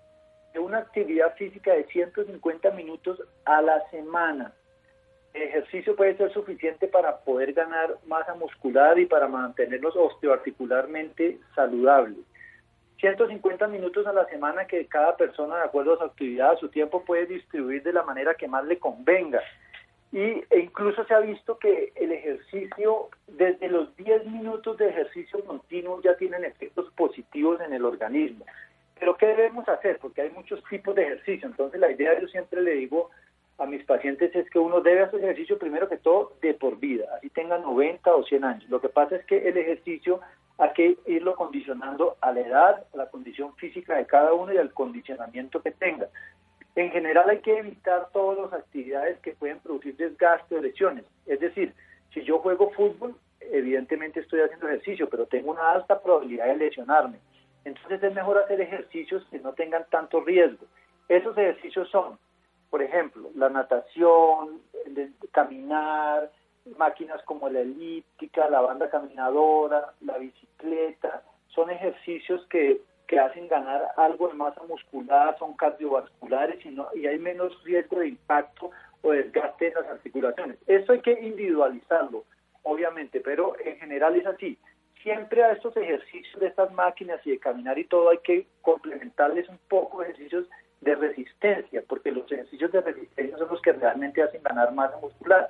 de 0.51 0.59
una 0.59 0.79
actividad 0.79 1.35
física 1.35 1.73
de 1.73 1.83
150 1.85 2.71
minutos 2.71 3.21
a 3.45 3.61
la 3.61 3.87
semana 3.89 4.53
ejercicio 5.33 5.95
puede 5.95 6.15
ser 6.17 6.31
suficiente 6.31 6.87
para 6.87 7.17
poder 7.19 7.53
ganar 7.53 7.97
masa 8.05 8.35
muscular 8.35 8.99
y 8.99 9.05
para 9.05 9.27
mantenernos 9.27 9.95
osteoarticularmente 9.95 11.39
saludables. 11.55 12.19
150 12.99 13.67
minutos 13.67 14.07
a 14.07 14.13
la 14.13 14.25
semana 14.27 14.65
que 14.65 14.85
cada 14.85 15.17
persona, 15.17 15.57
de 15.57 15.63
acuerdo 15.63 15.95
a 15.95 15.97
su 15.97 16.03
actividad, 16.05 16.51
a 16.51 16.57
su 16.57 16.69
tiempo, 16.69 17.03
puede 17.03 17.25
distribuir 17.25 17.83
de 17.83 17.91
la 17.91 18.03
manera 18.03 18.35
que 18.35 18.47
más 18.47 18.63
le 18.65 18.79
convenga. 18.79 19.41
Y, 20.13 20.19
e 20.19 20.59
incluso 20.59 21.03
se 21.05 21.13
ha 21.13 21.19
visto 21.19 21.57
que 21.57 21.91
el 21.95 22.11
ejercicio, 22.11 23.09
desde 23.27 23.67
los 23.67 23.93
10 23.97 24.27
minutos 24.27 24.77
de 24.77 24.89
ejercicio 24.89 25.43
continuo, 25.43 26.01
ya 26.01 26.15
tienen 26.15 26.45
efectos 26.45 26.89
positivos 26.95 27.59
en 27.61 27.73
el 27.73 27.83
organismo. 27.83 28.45
Pero 28.99 29.17
¿qué 29.17 29.25
debemos 29.25 29.67
hacer? 29.67 29.97
Porque 29.97 30.21
hay 30.21 30.29
muchos 30.29 30.63
tipos 30.69 30.95
de 30.95 31.01
ejercicio. 31.01 31.47
Entonces 31.47 31.79
la 31.81 31.91
idea, 31.91 32.17
yo 32.21 32.27
siempre 32.27 32.61
le 32.61 32.75
digo 32.75 33.09
a 33.63 33.65
mis 33.65 33.83
pacientes, 33.85 34.35
es 34.35 34.49
que 34.49 34.59
uno 34.59 34.81
debe 34.81 35.03
hacer 35.03 35.23
ejercicio 35.23 35.57
primero 35.57 35.87
que 35.87 35.97
todo 35.97 36.33
de 36.41 36.53
por 36.53 36.79
vida, 36.79 37.05
así 37.15 37.29
tenga 37.29 37.57
90 37.57 38.13
o 38.13 38.23
100 38.23 38.43
años. 38.43 38.69
Lo 38.69 38.81
que 38.81 38.89
pasa 38.89 39.15
es 39.15 39.25
que 39.25 39.47
el 39.47 39.57
ejercicio 39.57 40.19
hay 40.57 40.69
que 40.73 40.97
irlo 41.07 41.35
condicionando 41.35 42.17
a 42.21 42.31
la 42.31 42.41
edad, 42.41 42.85
a 42.93 42.97
la 42.97 43.09
condición 43.09 43.55
física 43.55 43.95
de 43.95 44.05
cada 44.05 44.33
uno 44.33 44.53
y 44.53 44.57
al 44.57 44.73
condicionamiento 44.73 45.61
que 45.61 45.71
tenga. 45.71 46.07
En 46.75 46.91
general 46.91 47.29
hay 47.29 47.39
que 47.39 47.57
evitar 47.57 48.09
todas 48.11 48.51
las 48.51 48.61
actividades 48.61 49.17
que 49.19 49.33
pueden 49.33 49.59
producir 49.59 49.95
desgaste 49.95 50.57
o 50.57 50.61
lesiones. 50.61 51.05
Es 51.25 51.39
decir, 51.39 51.73
si 52.13 52.23
yo 52.23 52.39
juego 52.39 52.71
fútbol, 52.71 53.15
evidentemente 53.39 54.19
estoy 54.19 54.41
haciendo 54.41 54.67
ejercicio, 54.67 55.07
pero 55.09 55.25
tengo 55.25 55.51
una 55.51 55.71
alta 55.71 56.01
probabilidad 56.01 56.47
de 56.47 56.57
lesionarme. 56.57 57.19
Entonces 57.63 58.03
es 58.03 58.13
mejor 58.13 58.39
hacer 58.39 58.59
ejercicios 58.59 59.25
que 59.31 59.39
no 59.39 59.53
tengan 59.53 59.85
tanto 59.89 60.21
riesgo. 60.21 60.65
Esos 61.07 61.37
ejercicios 61.37 61.89
son, 61.89 62.17
por 62.73 62.81
ejemplo, 62.81 63.29
la 63.35 63.49
natación, 63.49 64.59
caminar, 65.31 66.31
máquinas 66.75 67.21
como 67.21 67.47
la 67.47 67.59
elíptica, 67.59 68.49
la 68.49 68.61
banda 68.61 68.89
caminadora, 68.89 69.93
la 70.01 70.17
bicicleta, 70.17 71.21
son 71.49 71.69
ejercicios 71.69 72.43
que, 72.47 72.81
que 73.05 73.19
hacen 73.19 73.47
ganar 73.47 73.89
algo 73.95 74.27
de 74.27 74.33
masa 74.33 74.63
muscular, 74.63 75.37
son 75.37 75.53
cardiovasculares 75.53 76.65
y, 76.65 76.69
no, 76.69 76.87
y 76.95 77.05
hay 77.05 77.19
menos 77.19 77.63
riesgo 77.63 77.99
de 77.99 78.07
impacto 78.07 78.71
o 79.03 79.11
desgaste 79.11 79.67
en 79.67 79.75
las 79.75 79.85
articulaciones. 79.89 80.57
Eso 80.65 80.93
hay 80.93 81.01
que 81.01 81.11
individualizarlo, 81.11 82.23
obviamente, 82.63 83.21
pero 83.21 83.53
en 83.63 83.77
general 83.77 84.15
es 84.15 84.25
así. 84.25 84.57
Siempre 85.03 85.43
a 85.43 85.51
estos 85.51 85.77
ejercicios 85.77 86.39
de 86.39 86.47
estas 86.47 86.73
máquinas 86.73 87.19
y 87.23 87.31
de 87.33 87.37
caminar 87.37 87.77
y 87.77 87.83
todo 87.83 88.09
hay 88.09 88.17
que 88.23 88.47
complementarles 88.63 89.47
un 89.47 89.59
poco 89.69 90.01
ejercicios 90.01 90.47
de 90.83 90.95
resistencia, 90.95 91.83
porque 91.87 92.11
los 92.11 92.31
ejercicios 92.31 92.71
de 92.71 92.81
resistencia 92.81 93.37
son 93.37 93.49
los 93.49 93.61
que 93.61 93.73
realmente 93.73 94.21
hacen 94.21 94.43
ganar 94.43 94.73
masa 94.73 94.97
muscular. 94.97 95.49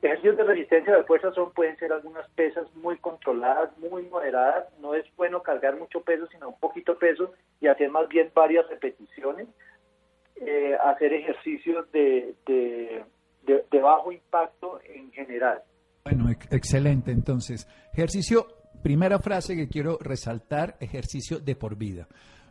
Ejercicios 0.00 0.36
de 0.36 0.44
resistencia 0.44 0.96
de 0.96 1.04
fuerza 1.04 1.32
son, 1.32 1.52
pueden 1.52 1.76
ser 1.76 1.92
algunas 1.92 2.28
pesas 2.30 2.66
muy 2.76 2.96
controladas, 2.98 3.76
muy 3.78 4.02
moderadas. 4.02 4.66
No 4.80 4.94
es 4.94 5.04
bueno 5.16 5.42
cargar 5.42 5.76
mucho 5.76 6.02
peso, 6.02 6.26
sino 6.28 6.50
un 6.50 6.60
poquito 6.60 6.96
peso 6.98 7.32
y 7.60 7.66
hacer 7.66 7.90
más 7.90 8.08
bien 8.08 8.30
varias 8.34 8.68
repeticiones. 8.68 9.48
Eh, 10.36 10.76
hacer 10.84 11.12
ejercicios 11.12 11.90
de, 11.90 12.36
de, 12.46 13.04
de, 13.44 13.80
bajo 13.80 14.12
impacto 14.12 14.80
en 14.84 15.10
general. 15.10 15.62
Bueno, 16.04 16.30
excelente. 16.30 17.10
Entonces, 17.10 17.66
ejercicio, 17.92 18.46
primera 18.80 19.18
frase 19.18 19.56
que 19.56 19.66
quiero 19.66 19.98
resaltar, 20.00 20.76
ejercicio 20.78 21.40
de 21.40 21.56
por 21.56 21.76
vida 21.76 22.06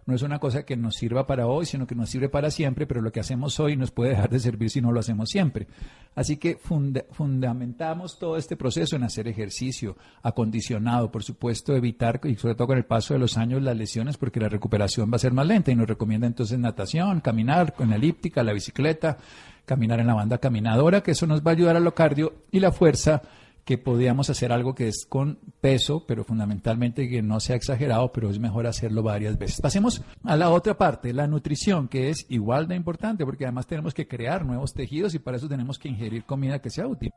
no 0.08 0.16
es 0.16 0.22
una 0.22 0.40
cosa 0.40 0.64
que 0.64 0.78
nos 0.78 0.96
sirva 0.96 1.28
para 1.28 1.48
hoy, 1.48 1.66
sino 1.66 1.86
que 1.86 1.94
nos 1.94 2.10
sirve 2.10 2.30
para 2.30 2.50
siempre, 2.50 2.88
pero 2.88 3.02
lo 3.02 3.12
que 3.12 3.20
hacemos 3.20 3.60
hoy 3.60 3.76
nos 3.76 3.92
puede 3.92 4.12
dejar 4.12 4.30
de 4.30 4.40
servir 4.40 4.70
si 4.70 4.80
no 4.82 4.94
lo 4.94 5.02
hacemos 5.02 5.30
siempre. 5.30 5.68
Así 6.16 6.38
que 6.38 6.58
fundamentamos 6.58 8.18
todo 8.18 8.38
este 8.38 8.56
proceso 8.56 8.96
en 8.96 9.04
hacer 9.04 9.28
ejercicio 9.28 9.98
acondicionado, 10.24 11.12
por 11.12 11.24
supuesto, 11.24 11.76
evitar, 11.76 12.22
y 12.24 12.36
sobre 12.36 12.56
todo 12.56 12.68
con 12.68 12.78
el 12.78 12.86
paso 12.86 13.14
de 13.14 13.20
los 13.20 13.38
años, 13.38 13.62
las 13.62 13.76
lesiones, 13.76 14.18
porque 14.18 14.40
la 14.40 14.48
recuperación 14.48 15.12
va 15.12 15.18
a 15.18 15.20
ser 15.20 15.34
más 15.34 15.46
lenta 15.46 15.72
y 15.72 15.76
nos 15.76 15.90
recomienda 15.90 16.26
entonces 16.26 16.58
natación, 16.58 17.20
caminar 17.20 17.74
con 17.74 17.90
la 17.90 17.98
elíptica, 17.98 18.44
la 18.44 18.54
bicicleta, 18.54 19.18
caminar 19.66 20.00
en 20.00 20.08
la 20.08 20.14
banda 20.14 20.38
caminadora, 20.38 21.04
que 21.04 21.12
eso 21.12 21.28
nos 21.28 21.46
va 21.46 21.52
a 21.52 21.54
ayudar 21.54 21.76
a 21.76 21.82
lo 21.82 21.94
cardio 21.94 22.34
y 22.50 22.62
la 22.62 22.72
fuerza 22.72 23.22
que 23.68 23.78
podíamos 23.78 24.30
hacer 24.30 24.54
algo 24.54 24.74
que 24.74 24.88
es 24.88 25.06
con 25.06 25.40
peso, 25.60 26.06
pero 26.08 26.24
fundamentalmente 26.24 27.10
que 27.10 27.22
no 27.22 27.42
sea 27.42 27.58
exagerado, 27.58 28.14
pero 28.14 28.30
es 28.30 28.40
mejor 28.40 28.66
hacerlo 28.66 29.04
varias 29.04 29.38
veces. 29.38 29.60
Pasemos 29.62 30.02
a 30.24 30.38
la 30.38 30.52
otra 30.52 30.76
parte, 30.76 31.12
la 31.12 31.28
nutrición, 31.28 31.90
que 31.90 32.10
es 32.10 32.26
igual 32.30 32.70
de 32.70 32.76
importante, 32.76 33.26
porque 33.26 33.44
además 33.44 33.68
tenemos 33.68 33.94
que 33.94 34.08
crear 34.08 34.46
nuevos 34.46 34.74
tejidos 34.74 35.14
y 35.16 35.20
para 35.20 35.36
eso 35.36 35.50
tenemos 35.50 35.78
que 35.78 35.90
ingerir 35.90 36.24
comida 36.24 36.62
que 36.62 36.70
sea 36.70 36.88
útil. 36.88 37.12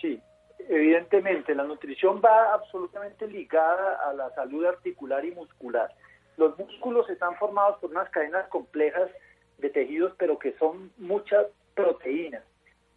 Sí, 0.00 0.18
evidentemente, 0.66 1.54
la 1.54 1.64
nutrición 1.64 2.22
va 2.24 2.54
absolutamente 2.54 3.26
ligada 3.28 3.98
a 4.08 4.14
la 4.14 4.30
salud 4.30 4.64
articular 4.64 5.26
y 5.26 5.32
muscular. 5.32 5.92
Los 6.38 6.58
músculos 6.58 7.10
están 7.10 7.36
formados 7.36 7.78
por 7.80 7.90
unas 7.90 8.08
cadenas 8.08 8.48
complejas 8.48 9.10
de 9.58 9.68
tejidos, 9.68 10.14
pero 10.18 10.38
que 10.38 10.56
son 10.56 10.90
muchas 10.96 11.48
proteínas. 11.74 12.44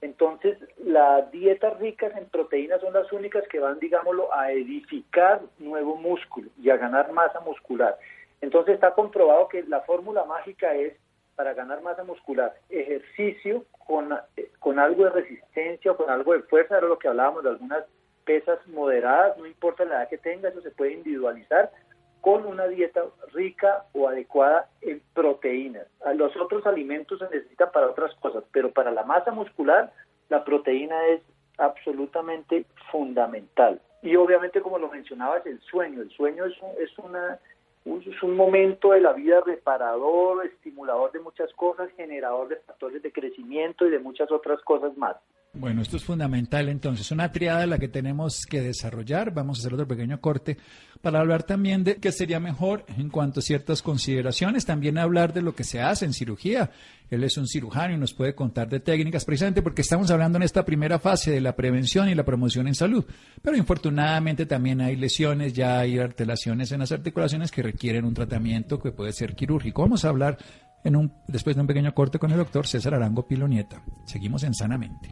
Entonces, 0.02 0.58
las 0.84 1.32
dietas 1.32 1.80
ricas 1.80 2.12
en 2.18 2.26
proteínas 2.26 2.82
son 2.82 2.94
las 2.94 3.12
únicas 3.12 3.48
que 3.48 3.60
van, 3.60 3.80
digámoslo, 3.80 4.34
a 4.34 4.52
edificar 4.52 5.42
nuevo 5.60 5.96
músculo 5.96 6.50
y 6.60 6.72
a 6.72 6.78
ganar 6.78 7.12
masa 7.12 7.40
muscular. 7.42 7.98
Entonces, 8.42 8.74
está 8.74 8.96
comprobado 8.96 9.48
que 9.48 9.64
la 9.64 9.82
fórmula 9.82 10.26
mágica 10.26 10.74
es 10.74 10.94
para 11.36 11.54
ganar 11.54 11.82
masa 11.82 12.04
muscular, 12.04 12.54
ejercicio 12.70 13.66
con, 13.86 14.10
con 14.60 14.80
algo 14.80 15.06
de 15.06 15.10
resistencia 15.12 15.92
o 15.92 15.98
con 15.98 16.10
algo 16.10 16.34
de 16.34 16.44
fuerza, 16.44 16.78
era 16.78 16.88
lo 16.88 17.00
que 17.00 17.08
hablábamos 17.08 17.44
de 17.44 17.50
algunas 17.50 17.86
pesas 18.26 18.60
moderadas, 18.68 19.38
no 19.38 19.46
importa 19.46 19.86
la 19.86 19.96
edad 19.96 20.10
que 20.10 20.18
tenga, 20.18 20.50
eso 20.50 20.62
se 20.62 20.72
puede 20.72 20.94
individualizar, 20.94 21.72
con 22.22 22.46
una 22.46 22.68
dieta 22.68 23.04
rica 23.34 23.86
o 23.94 24.08
adecuada 24.08 24.70
en 24.82 25.02
proteínas. 25.14 25.88
Los 26.16 26.36
otros 26.38 26.66
alimentos 26.66 27.20
se 27.20 27.26
necesitan 27.26 27.72
para 27.72 27.88
otras 27.90 28.14
cosas, 28.16 28.44
pero 28.52 28.72
para 28.72 28.92
la 28.92 29.04
masa 29.04 29.32
muscular 29.32 29.92
la 30.30 30.44
proteína 30.44 31.08
es 31.08 31.22
absolutamente 31.58 32.66
fundamental. 32.92 33.82
Y 34.02 34.16
obviamente, 34.16 34.62
como 34.62 34.80
lo 34.80 34.90
mencionabas, 34.90 35.46
el 35.46 35.60
sueño. 35.62 36.02
El 36.02 36.10
sueño 36.12 36.46
es, 36.46 36.54
es, 36.80 36.98
una, 36.98 37.40
es 37.86 38.24
un 38.24 38.36
momento 38.36 38.92
de 38.92 39.02
la 39.02 39.14
vida 39.14 39.42
reparador, 39.42 40.46
estimulador 40.46 41.12
de 41.12 41.20
muchas 41.20 41.52
cosas, 41.54 41.92
generador 41.98 42.48
de 42.48 42.56
factores 42.58 43.02
de 43.02 43.12
crecimiento 43.12 43.86
y 43.86 43.92
de 43.92 44.00
muchas 44.00 44.32
otras 44.32 44.62
cosas 44.62 44.98
más. 44.98 45.18
Bueno, 45.54 45.82
esto 45.82 45.98
es 45.98 46.04
fundamental 46.06 46.70
entonces, 46.70 47.12
una 47.12 47.30
triada 47.30 47.68
la 47.68 47.78
que 47.78 47.90
tenemos 47.90 48.46
que 48.46 48.62
desarrollar. 48.62 49.34
Vamos 49.34 49.58
a 49.58 49.62
hacer 49.62 49.74
otro 49.74 49.86
pequeño 49.86 50.22
corte 50.22 50.58
para 51.02 51.20
hablar 51.20 51.44
también 51.44 51.84
de 51.84 51.98
qué 51.98 52.14
sería 52.14 52.40
mejor 52.40 52.86
en 52.98 53.10
cuanto 53.10 53.42
a 53.42 53.44
ciertas 53.44 53.82
consideraciones, 53.82 54.66
también 54.66 54.98
hablar 54.98 55.34
de 55.34 55.42
lo 55.42 55.54
que 55.54 55.66
se 55.66 55.82
hace 55.82 56.06
en 56.06 56.14
cirugía. 56.14 56.72
Él 57.10 57.26
es 57.26 57.36
un 57.38 57.50
cirujano 57.50 57.94
y 57.94 57.98
nos 57.98 58.14
puede 58.14 58.34
contar 58.34 58.70
de 58.70 58.80
técnicas, 58.80 59.26
precisamente 59.26 59.62
porque 59.62 59.82
estamos 59.82 60.10
hablando 60.10 60.38
en 60.38 60.44
esta 60.44 60.64
primera 60.64 61.00
fase 61.00 61.32
de 61.32 61.42
la 61.42 61.54
prevención 61.54 62.08
y 62.08 62.16
la 62.16 62.24
promoción 62.24 62.70
en 62.70 62.76
salud. 62.76 63.04
Pero 63.42 63.58
infortunadamente 63.58 64.46
también 64.46 64.80
hay 64.80 64.96
lesiones, 64.96 65.52
ya 65.52 65.80
hay 65.80 66.00
alteraciones 66.00 66.72
en 66.72 66.80
las 66.80 66.94
articulaciones 66.94 67.52
que 67.52 67.62
requieren 67.62 68.06
un 68.06 68.14
tratamiento 68.14 68.80
que 68.80 68.94
puede 68.94 69.12
ser 69.12 69.36
quirúrgico. 69.36 69.82
Vamos 69.82 70.06
a 70.06 70.10
hablar 70.10 70.38
en 70.86 70.96
un, 70.96 71.14
después 71.28 71.58
de 71.58 71.62
un 71.62 71.68
pequeño 71.68 71.94
corte 71.94 72.20
con 72.20 72.32
el 72.32 72.38
doctor 72.38 72.66
César 72.66 72.94
Arango 72.94 73.28
Pilonieta. 73.28 73.84
Seguimos 74.06 74.44
en 74.44 74.54
Sanamente 74.54 75.12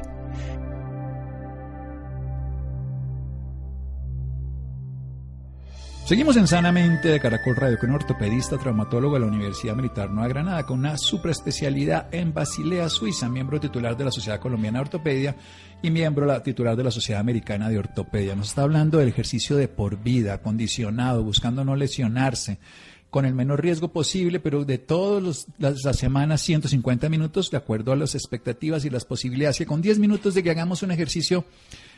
Seguimos 6.11 6.35
en 6.35 6.45
Sanamente 6.45 7.07
de 7.07 7.21
Caracol 7.21 7.55
Radio 7.55 7.79
con 7.79 7.89
un 7.89 7.95
ortopedista 7.95 8.57
traumatólogo 8.57 9.13
de 9.13 9.21
la 9.21 9.27
Universidad 9.27 9.77
Militar 9.77 10.09
Nueva 10.09 10.27
Granada 10.27 10.65
con 10.65 10.79
una 10.79 10.97
superespecialidad 10.97 12.13
en 12.13 12.33
Basilea, 12.33 12.89
Suiza, 12.89 13.29
miembro 13.29 13.61
titular 13.61 13.95
de 13.95 14.03
la 14.03 14.11
Sociedad 14.11 14.41
Colombiana 14.41 14.79
de 14.79 14.83
Ortopedia 14.83 15.37
y 15.81 15.89
miembro 15.89 16.25
la, 16.25 16.43
titular 16.43 16.75
de 16.75 16.83
la 16.83 16.91
Sociedad 16.91 17.21
Americana 17.21 17.69
de 17.69 17.77
Ortopedia. 17.77 18.35
Nos 18.35 18.49
está 18.49 18.63
hablando 18.63 18.97
del 18.97 19.07
ejercicio 19.07 19.55
de 19.55 19.69
por 19.69 20.03
vida, 20.03 20.41
condicionado, 20.41 21.23
buscando 21.23 21.63
no 21.63 21.77
lesionarse, 21.77 22.59
con 23.09 23.25
el 23.25 23.33
menor 23.33 23.61
riesgo 23.61 23.93
posible, 23.93 24.41
pero 24.41 24.65
de 24.65 24.79
todas 24.79 25.47
las, 25.59 25.97
semanas 25.97 26.41
150 26.41 27.07
minutos, 27.07 27.51
de 27.51 27.57
acuerdo 27.57 27.93
a 27.93 27.95
las 27.95 28.15
expectativas 28.15 28.83
y 28.83 28.89
las 28.89 29.05
posibilidades, 29.05 29.59
que 29.59 29.65
con 29.65 29.81
10 29.81 29.99
minutos 29.99 30.33
de 30.33 30.43
que 30.43 30.51
hagamos 30.51 30.83
un 30.83 30.91
ejercicio 30.91 31.45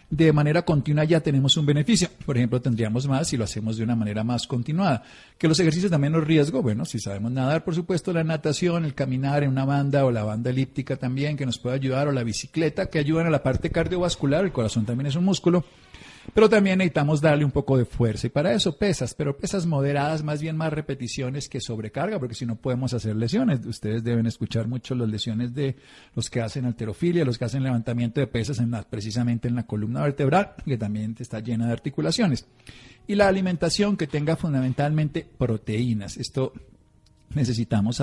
de 0.09 0.31
manera 0.31 0.61
continua 0.63 1.03
ya 1.03 1.21
tenemos 1.21 1.57
un 1.57 1.65
beneficio. 1.65 2.09
Por 2.25 2.37
ejemplo, 2.37 2.61
tendríamos 2.61 3.07
más 3.07 3.27
si 3.27 3.37
lo 3.37 3.43
hacemos 3.43 3.77
de 3.77 3.83
una 3.83 3.95
manera 3.95 4.23
más 4.23 4.47
continuada. 4.47 5.03
Que 5.37 5.47
los 5.47 5.59
ejercicios 5.59 5.91
de 5.91 5.97
menos 5.97 6.23
riesgo, 6.25 6.61
bueno, 6.61 6.85
si 6.85 6.99
sabemos 6.99 7.31
nadar, 7.31 7.63
por 7.63 7.75
supuesto, 7.75 8.13
la 8.13 8.23
natación, 8.23 8.85
el 8.85 8.93
caminar 8.93 9.43
en 9.43 9.49
una 9.49 9.65
banda 9.65 10.05
o 10.05 10.11
la 10.11 10.23
banda 10.23 10.49
elíptica 10.49 10.97
también, 10.97 11.35
que 11.37 11.45
nos 11.45 11.57
puede 11.57 11.75
ayudar, 11.75 12.07
o 12.07 12.11
la 12.11 12.23
bicicleta, 12.23 12.87
que 12.87 12.99
ayudan 12.99 13.27
a 13.27 13.31
la 13.31 13.43
parte 13.43 13.69
cardiovascular, 13.69 14.45
el 14.45 14.51
corazón 14.51 14.85
también 14.85 15.07
es 15.07 15.15
un 15.15 15.25
músculo. 15.25 15.65
Pero 16.33 16.49
también 16.49 16.77
necesitamos 16.77 17.21
darle 17.21 17.45
un 17.45 17.51
poco 17.51 17.77
de 17.77 17.85
fuerza 17.85 18.27
y 18.27 18.29
para 18.29 18.53
eso 18.53 18.77
pesas, 18.77 19.13
pero 19.13 19.37
pesas 19.37 19.65
moderadas, 19.65 20.23
más 20.23 20.41
bien 20.41 20.55
más 20.55 20.71
repeticiones 20.71 21.49
que 21.49 21.59
sobrecarga, 21.59 22.19
porque 22.19 22.35
si 22.35 22.45
no 22.45 22.55
podemos 22.55 22.93
hacer 22.93 23.15
lesiones. 23.15 23.65
Ustedes 23.65 24.03
deben 24.03 24.25
escuchar 24.25 24.67
mucho 24.67 24.95
las 24.95 25.09
lesiones 25.09 25.53
de 25.53 25.75
los 26.15 26.29
que 26.29 26.41
hacen 26.41 26.65
alterofilia, 26.65 27.25
los 27.25 27.37
que 27.37 27.45
hacen 27.45 27.63
levantamiento 27.63 28.19
de 28.19 28.27
pesas 28.27 28.59
en 28.59 28.73
precisamente 28.89 29.47
en 29.47 29.55
la 29.55 29.67
columna 29.67 30.01
vertebral, 30.01 30.55
que 30.65 30.77
también 30.77 31.15
está 31.19 31.39
llena 31.39 31.67
de 31.67 31.73
articulaciones. 31.73 32.47
Y 33.05 33.15
la 33.15 33.27
alimentación 33.27 33.97
que 33.97 34.07
tenga 34.07 34.35
fundamentalmente 34.35 35.27
proteínas. 35.37 36.17
Esto 36.17 36.53
necesitamos 37.35 38.01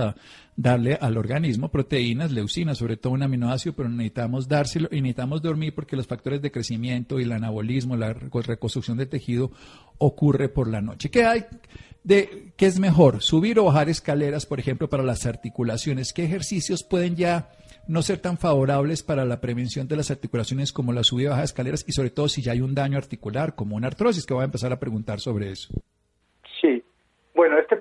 darle 0.56 0.98
al 1.00 1.16
organismo 1.16 1.70
proteínas, 1.70 2.32
leucina, 2.32 2.74
sobre 2.74 2.96
todo 2.96 3.12
un 3.12 3.22
aminoácido, 3.22 3.74
pero 3.74 3.88
necesitamos 3.88 4.48
dárselo 4.48 4.88
y 4.90 5.00
necesitamos 5.00 5.42
dormir 5.42 5.74
porque 5.74 5.96
los 5.96 6.06
factores 6.06 6.42
de 6.42 6.50
crecimiento 6.50 7.18
y 7.18 7.24
el 7.24 7.32
anabolismo, 7.32 7.96
la 7.96 8.12
reconstrucción 8.12 8.96
de 8.98 9.06
tejido 9.06 9.50
ocurre 9.98 10.48
por 10.48 10.68
la 10.68 10.80
noche. 10.80 11.10
¿Qué 11.10 11.24
hay 11.24 11.44
de 12.02 12.52
qué 12.56 12.66
es 12.66 12.78
mejor, 12.78 13.22
subir 13.22 13.58
o 13.58 13.64
bajar 13.64 13.88
escaleras, 13.88 14.46
por 14.46 14.60
ejemplo, 14.60 14.88
para 14.88 15.02
las 15.02 15.26
articulaciones? 15.26 16.12
¿Qué 16.12 16.24
ejercicios 16.24 16.82
pueden 16.82 17.16
ya 17.16 17.50
no 17.86 18.02
ser 18.02 18.18
tan 18.18 18.38
favorables 18.38 19.02
para 19.02 19.24
la 19.24 19.40
prevención 19.40 19.88
de 19.88 19.96
las 19.96 20.10
articulaciones 20.10 20.72
como 20.72 20.92
la 20.92 21.04
subida 21.04 21.26
y 21.26 21.28
baja 21.30 21.40
de 21.40 21.46
escaleras 21.46 21.84
y 21.86 21.92
sobre 21.92 22.10
todo 22.10 22.28
si 22.28 22.42
ya 22.42 22.52
hay 22.52 22.60
un 22.60 22.74
daño 22.74 22.96
articular 22.96 23.54
como 23.54 23.76
una 23.76 23.88
artrosis, 23.88 24.26
que 24.26 24.34
voy 24.34 24.42
a 24.42 24.44
empezar 24.44 24.72
a 24.72 24.78
preguntar 24.78 25.20
sobre 25.20 25.50
eso? 25.50 25.68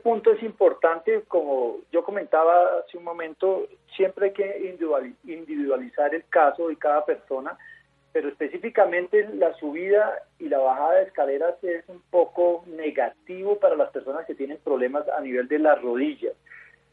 Punto 0.10 0.32
es 0.32 0.42
importante, 0.42 1.22
como 1.28 1.82
yo 1.92 2.04
comentaba 2.04 2.80
hace 2.80 2.98
un 2.98 3.04
momento, 3.04 3.68
siempre 3.96 4.26
hay 4.26 4.34
que 4.34 4.76
individualizar 5.24 6.16
el 6.16 6.28
caso 6.30 6.68
de 6.68 6.78
cada 6.78 7.06
persona, 7.06 7.56
pero 8.12 8.28
específicamente 8.28 9.30
la 9.36 9.54
subida 9.60 10.16
y 10.40 10.50
la 10.50 10.58
bajada 10.58 10.94
de 10.94 11.04
escaleras 11.04 11.64
es 11.64 11.88
un 11.90 12.02
poco 12.10 12.64
negativo 12.66 13.60
para 13.60 13.76
las 13.76 13.92
personas 13.92 14.26
que 14.26 14.34
tienen 14.34 14.58
problemas 14.64 15.08
a 15.10 15.22
nivel 15.22 15.48
de 15.48 15.60
las 15.60 15.80
rodillas. 15.80 16.34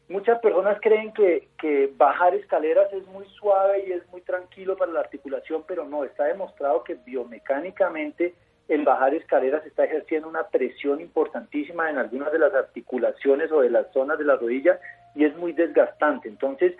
Muchas 0.09 0.39
personas 0.39 0.77
creen 0.79 1.11
que, 1.11 1.47
que 1.59 1.91
bajar 1.97 2.35
escaleras 2.35 2.93
es 2.93 3.03
muy 3.07 3.25
suave 3.29 3.83
y 3.87 3.93
es 3.93 4.07
muy 4.11 4.21
tranquilo 4.21 4.77
para 4.77 4.91
la 4.91 4.99
articulación, 4.99 5.63
pero 5.67 5.85
no, 5.85 6.03
está 6.03 6.25
demostrado 6.25 6.83
que 6.83 6.93
biomecánicamente 6.93 8.35
el 8.67 8.83
bajar 8.83 9.13
escaleras 9.13 9.65
está 9.65 9.85
ejerciendo 9.85 10.27
una 10.27 10.47
presión 10.47 10.99
importantísima 10.99 11.89
en 11.89 11.97
algunas 11.97 12.31
de 12.31 12.39
las 12.39 12.53
articulaciones 12.53 13.51
o 13.51 13.61
de 13.61 13.69
las 13.69 13.91
zonas 13.93 14.17
de 14.17 14.25
la 14.25 14.35
rodilla 14.35 14.79
y 15.15 15.25
es 15.25 15.35
muy 15.37 15.53
desgastante. 15.53 16.27
Entonces, 16.27 16.73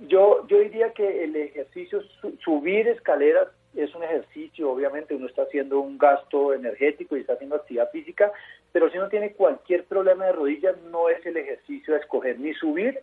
yo, 0.00 0.46
yo 0.46 0.58
diría 0.60 0.92
que 0.92 1.24
el 1.24 1.36
ejercicio, 1.36 2.02
subir 2.44 2.88
escaleras 2.88 3.48
es 3.74 3.94
un 3.94 4.04
ejercicio, 4.04 4.70
obviamente 4.70 5.14
uno 5.14 5.26
está 5.26 5.42
haciendo 5.42 5.80
un 5.80 5.98
gasto 5.98 6.54
energético 6.54 7.16
y 7.16 7.20
está 7.20 7.34
haciendo 7.34 7.56
actividad 7.56 7.90
física, 7.90 8.32
pero 8.72 8.90
si 8.90 8.98
uno 8.98 9.08
tiene 9.08 9.32
cualquier 9.32 9.84
problema 9.84 10.26
de 10.26 10.32
rodillas, 10.32 10.76
no 10.90 11.08
es 11.08 11.24
el 11.26 11.36
ejercicio 11.36 11.94
a 11.94 11.98
escoger 11.98 12.38
ni 12.38 12.54
subir, 12.54 13.00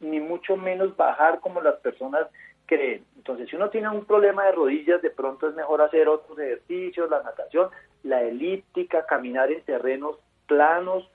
ni 0.00 0.20
mucho 0.20 0.56
menos 0.56 0.96
bajar 0.96 1.40
como 1.40 1.60
las 1.60 1.76
personas 1.76 2.26
creen. 2.72 3.04
Entonces, 3.16 3.48
si 3.48 3.56
uno 3.56 3.68
tiene 3.68 3.88
un 3.90 4.04
problema 4.04 4.46
de 4.46 4.52
rodillas, 4.52 5.02
de 5.02 5.10
pronto 5.10 5.48
es 5.48 5.54
mejor 5.54 5.82
hacer 5.82 6.08
otros 6.08 6.38
ejercicios, 6.38 7.10
la 7.10 7.22
natación, 7.22 7.68
la 8.02 8.22
elíptica, 8.22 9.04
caminar 9.04 9.52
en 9.52 9.62
terrenos 9.62 10.16
planos 10.46 11.08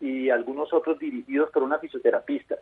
y 0.00 0.28
algunos 0.30 0.72
otros 0.72 0.98
dirigidos 0.98 1.50
por 1.50 1.62
una 1.62 1.78
fisioterapista. 1.78 2.56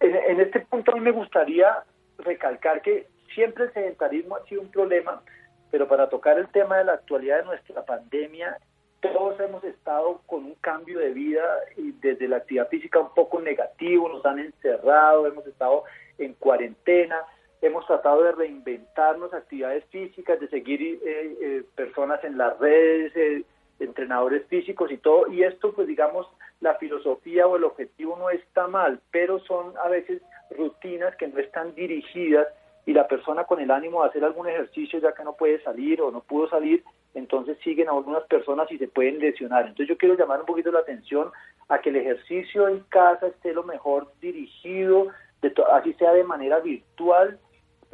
En, 0.00 0.40
este 0.40 0.60
punto 0.60 0.92
a 0.92 0.94
mí 0.94 1.00
me 1.00 1.12
gustaría 1.12 1.84
recalcar 2.18 2.82
que 2.82 3.06
siempre 3.34 3.64
el 3.64 3.72
sedentarismo 3.72 4.36
ha 4.36 4.44
sido 4.44 4.62
un 4.62 4.70
problema, 4.70 5.22
pero 5.70 5.88
para 5.88 6.08
tocar 6.08 6.38
el 6.38 6.48
tema 6.48 6.78
de 6.78 6.84
la 6.84 6.94
actualidad 6.94 7.38
de 7.38 7.44
nuestra 7.44 7.84
pandemia, 7.84 8.58
todos 9.00 9.38
hemos 9.40 9.62
estado 9.64 10.20
con 10.26 10.44
un 10.44 10.54
cambio 10.56 10.98
de 10.98 11.10
vida 11.10 11.44
y 11.76 11.92
desde 11.92 12.28
la 12.28 12.38
actividad 12.38 12.68
física 12.68 12.98
un 12.98 13.14
poco 13.14 13.40
negativo, 13.40 14.08
nos 14.08 14.26
han 14.26 14.40
encerrado, 14.40 15.26
hemos 15.26 15.46
estado 15.46 15.84
en 16.18 16.34
cuarentena, 16.34 17.22
hemos 17.66 17.86
tratado 17.86 18.22
de 18.22 18.32
reinventarnos 18.32 19.32
actividades 19.32 19.84
físicas, 19.86 20.40
de 20.40 20.48
seguir 20.48 20.80
eh, 20.82 20.98
eh, 21.04 21.62
personas 21.74 22.22
en 22.24 22.38
las 22.38 22.58
redes, 22.58 23.14
eh, 23.16 23.44
entrenadores 23.78 24.46
físicos 24.46 24.90
y 24.90 24.96
todo, 24.96 25.30
y 25.30 25.42
esto 25.42 25.72
pues 25.72 25.86
digamos 25.86 26.26
la 26.60 26.74
filosofía 26.76 27.46
o 27.46 27.56
el 27.56 27.64
objetivo 27.64 28.16
no 28.18 28.30
está 28.30 28.66
mal, 28.68 29.00
pero 29.10 29.38
son 29.40 29.74
a 29.84 29.88
veces 29.88 30.22
rutinas 30.56 31.14
que 31.16 31.28
no 31.28 31.38
están 31.38 31.74
dirigidas 31.74 32.46
y 32.86 32.92
la 32.92 33.06
persona 33.08 33.44
con 33.44 33.60
el 33.60 33.70
ánimo 33.70 34.02
de 34.02 34.08
hacer 34.08 34.24
algún 34.24 34.48
ejercicio 34.48 35.00
ya 35.00 35.12
que 35.12 35.24
no 35.24 35.34
puede 35.34 35.62
salir 35.62 36.00
o 36.00 36.10
no 36.10 36.20
pudo 36.20 36.48
salir, 36.48 36.84
entonces 37.14 37.58
siguen 37.64 37.88
a 37.88 37.92
algunas 37.92 38.22
personas 38.24 38.70
y 38.70 38.78
se 38.78 38.88
pueden 38.88 39.18
lesionar. 39.18 39.62
Entonces 39.62 39.88
yo 39.88 39.98
quiero 39.98 40.16
llamar 40.16 40.40
un 40.40 40.46
poquito 40.46 40.70
la 40.70 40.80
atención 40.80 41.30
a 41.68 41.80
que 41.80 41.90
el 41.90 41.96
ejercicio 41.96 42.68
en 42.68 42.80
casa 42.88 43.26
esté 43.26 43.52
lo 43.52 43.64
mejor 43.64 44.12
dirigido, 44.20 45.08
de 45.42 45.52
así 45.72 45.92
sea 45.94 46.12
de 46.12 46.24
manera 46.24 46.60
virtual, 46.60 47.38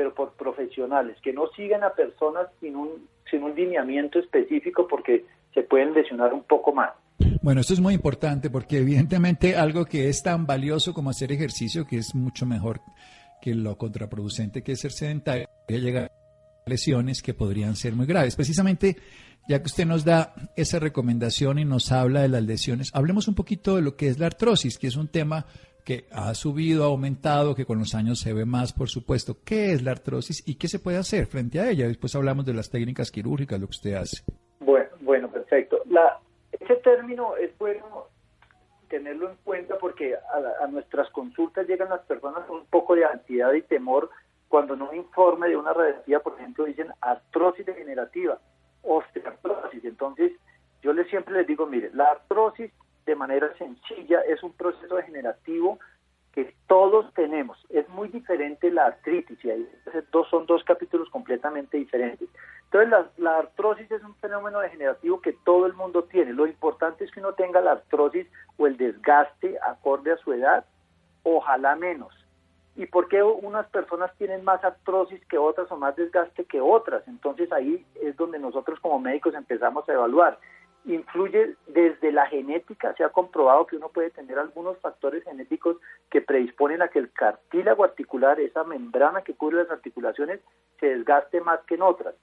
pero 0.03 0.15
por 0.15 0.33
profesionales, 0.33 1.17
que 1.23 1.33
no 1.33 1.47
sigan 1.55 1.85
a 1.85 1.91
personas 1.91 2.49
sin 2.61 2.75
un, 2.75 3.07
sin 3.31 3.45
un 3.45 3.55
lineamiento 3.55 4.19
específico 4.19 4.89
porque 4.89 5.25
se 5.55 5.63
pueden 5.63 5.95
lesionar 5.95 6.35
un 6.35 6.43
poco 6.43 6.73
más. 6.73 6.91
Bueno, 7.41 7.61
esto 7.61 7.73
es 7.73 7.79
muy 7.79 7.95
importante 7.95 8.51
porque 8.51 8.79
evidentemente 8.79 9.55
algo 9.55 9.85
que 9.85 10.09
es 10.09 10.21
tan 10.25 10.45
valioso 10.45 10.93
como 10.93 11.11
hacer 11.11 11.31
ejercicio, 11.31 11.87
que 11.87 11.99
es 11.99 12.17
mucho 12.17 12.47
mejor 12.47 12.81
que 13.41 13.55
lo 13.55 13.79
contraproducente 13.79 14.65
que 14.65 14.73
es 14.73 14.81
ser 14.81 14.91
sedentario, 14.91 15.47
llega 15.69 16.07
a 16.07 16.11
lesiones 16.67 17.23
que 17.23 17.33
podrían 17.33 17.77
ser 17.77 17.93
muy 17.93 18.07
graves. 18.07 18.35
Precisamente, 18.35 18.97
ya 19.49 19.61
que 19.61 19.67
usted 19.67 19.87
nos 19.87 20.05
da 20.05 20.35
esa 20.57 20.81
recomendación 20.81 21.61
y 21.61 21.65
nos 21.65 21.93
habla 21.93 22.23
de 22.23 22.29
las 22.29 22.43
lesiones, 22.43 22.91
hablemos 22.93 23.29
un 23.29 23.37
poquito 23.37 23.77
de 23.77 23.83
lo 23.83 23.95
que 23.95 24.09
es 24.09 24.19
la 24.19 24.27
artrosis, 24.27 24.79
que 24.79 24.89
es 24.89 24.97
un 24.97 25.07
tema 25.07 25.47
que 25.85 26.07
ha 26.13 26.35
subido, 26.35 26.85
ha 26.85 26.87
aumentado, 26.87 27.55
que 27.55 27.65
con 27.65 27.79
los 27.79 27.95
años 27.95 28.21
se 28.21 28.33
ve 28.33 28.45
más, 28.45 28.73
por 28.73 28.89
supuesto. 28.89 29.37
¿Qué 29.45 29.73
es 29.73 29.83
la 29.83 29.93
artrosis 29.93 30.47
y 30.47 30.57
qué 30.57 30.69
se 30.69 30.79
puede 30.79 30.99
hacer 30.99 31.27
frente 31.27 31.61
a 31.61 31.71
ella? 31.71 31.89
Después 31.89 32.15
hablamos 32.15 32.47
de 32.47 32.55
las 32.55 32.71
técnicas 32.71 33.11
quirúrgicas, 33.11 33.61
lo 33.61 33.67
que 33.67 33.73
usted 33.73 33.95
hace. 33.95 34.23
Bueno, 34.61 34.89
bueno 35.01 35.31
perfecto. 35.31 35.79
La, 35.89 36.21
ese 36.53 36.77
término 36.77 37.37
es 37.37 37.57
bueno 37.59 38.07
tenerlo 38.89 39.31
en 39.31 39.37
cuenta 39.43 39.79
porque 39.79 40.15
a, 40.15 40.67
nuestras 40.67 41.09
consultas 41.11 41.67
llegan 41.67 41.89
las 41.89 42.03
personas 42.03 42.45
con 42.45 42.59
un 42.59 42.67
poco 42.67 42.95
de 42.95 43.07
ansiedad 43.07 43.53
y 43.55 43.63
temor 43.63 44.11
cuando 44.49 44.75
en 44.75 44.83
un 44.83 44.95
informe 44.95 45.49
de 45.49 45.57
una 45.57 45.73
radiografía, 45.73 46.21
por 46.21 46.39
ejemplo, 46.39 46.67
dicen 46.67 46.89
artrosis 47.01 47.65
degenerativa, 47.65 48.39
osteoartrosis. 48.83 49.83
Entonces, 49.87 50.33
yo 50.83 50.93
les 50.93 51.09
siempre 51.09 51.35
les 51.35 51.47
digo, 51.47 51.67
mire, 51.67 51.91
la 51.95 52.05
artrosis 52.05 52.71
de 53.07 53.17
manera 53.17 53.53
sencilla, 53.59 54.21
es 54.21 54.43
un 54.43 54.53
proceso 54.53 54.97
degenerativo 54.97 55.79
que 56.33 56.55
todos 56.67 57.13
tenemos. 57.15 57.59
Es 57.69 57.89
muy 57.91 58.09
diferente 58.09 58.71
la 58.71 58.87
artritis, 58.87 59.45
y 59.45 59.51
ahí 59.51 59.69
dos, 60.11 60.29
son 60.29 60.47
dos 60.47 60.65
capítulos 60.65 61.09
completamente 61.11 61.77
diferentes. 61.77 62.29
Entonces, 62.65 62.91
la, 62.91 63.07
la, 63.19 63.39
artrosis 63.39 63.91
es 63.91 64.03
un 64.03 64.15
fenómeno 64.17 64.61
degenerativo 64.61 65.21
que 65.21 65.35
todo 65.45 65.67
el 65.67 65.75
mundo 65.75 66.05
tiene. 66.05 66.33
Lo 66.33 66.47
importante 66.47 67.05
es 67.05 67.11
que 67.11 67.21
uno 67.21 67.35
tenga 67.35 67.61
la 67.61 67.73
artrosis 67.73 68.27
o 68.57 68.67
el 68.67 68.79
desgaste 68.79 69.59
acorde 69.61 70.13
a 70.13 70.17
su 70.17 70.33
edad, 70.33 70.65
ojalá 71.23 71.77
menos. 71.77 72.15
¿Y 72.75 72.87
por 72.87 73.09
qué 73.09 73.23
unas 73.23 73.67
personas 73.67 74.11
tienen 74.17 74.45
más 74.45 74.65
artrosis 74.65 75.23
que 75.27 75.37
otras 75.37 75.71
o 75.71 75.77
más 75.77 75.95
desgaste 75.95 76.47
que 76.47 76.61
otras? 76.61 77.07
Entonces 77.07 77.53
ahí 77.53 77.85
es 78.01 78.17
donde 78.17 78.39
nosotros 78.39 78.81
como 78.81 78.99
médicos 78.99 79.35
empezamos 79.35 79.87
a 79.87 79.93
evaluar 79.93 80.39
influye 80.85 81.55
desde 81.69 82.13
la 82.13 82.27
genética, 82.27 82.95
se 82.95 83.05
ha 83.05 83.11
comprobado 83.11 83.67
que 83.67 83.77
uno 83.77 83.89
puede 83.89 84.11
tener 84.11 84.39
algunos 84.39 84.79
factores 84.79 85.23
genéticos 85.25 85.77
que 86.11 86.21
predisponen 86.21 86.83
a 86.83 86.89
que 86.89 86.99
el 86.99 87.13
cartílago 87.13 87.85
articular, 87.85 88.41
esa 88.41 88.65
membrana 88.65 89.23
que 89.23 89.35
cubre 89.35 89.59
las 89.59 89.71
articulaciones, 89.71 90.41
se 90.81 90.87
desgaste 90.87 91.41
más 91.41 91.61
que 91.61 91.77
en 91.77 91.83
otras. 91.83 92.15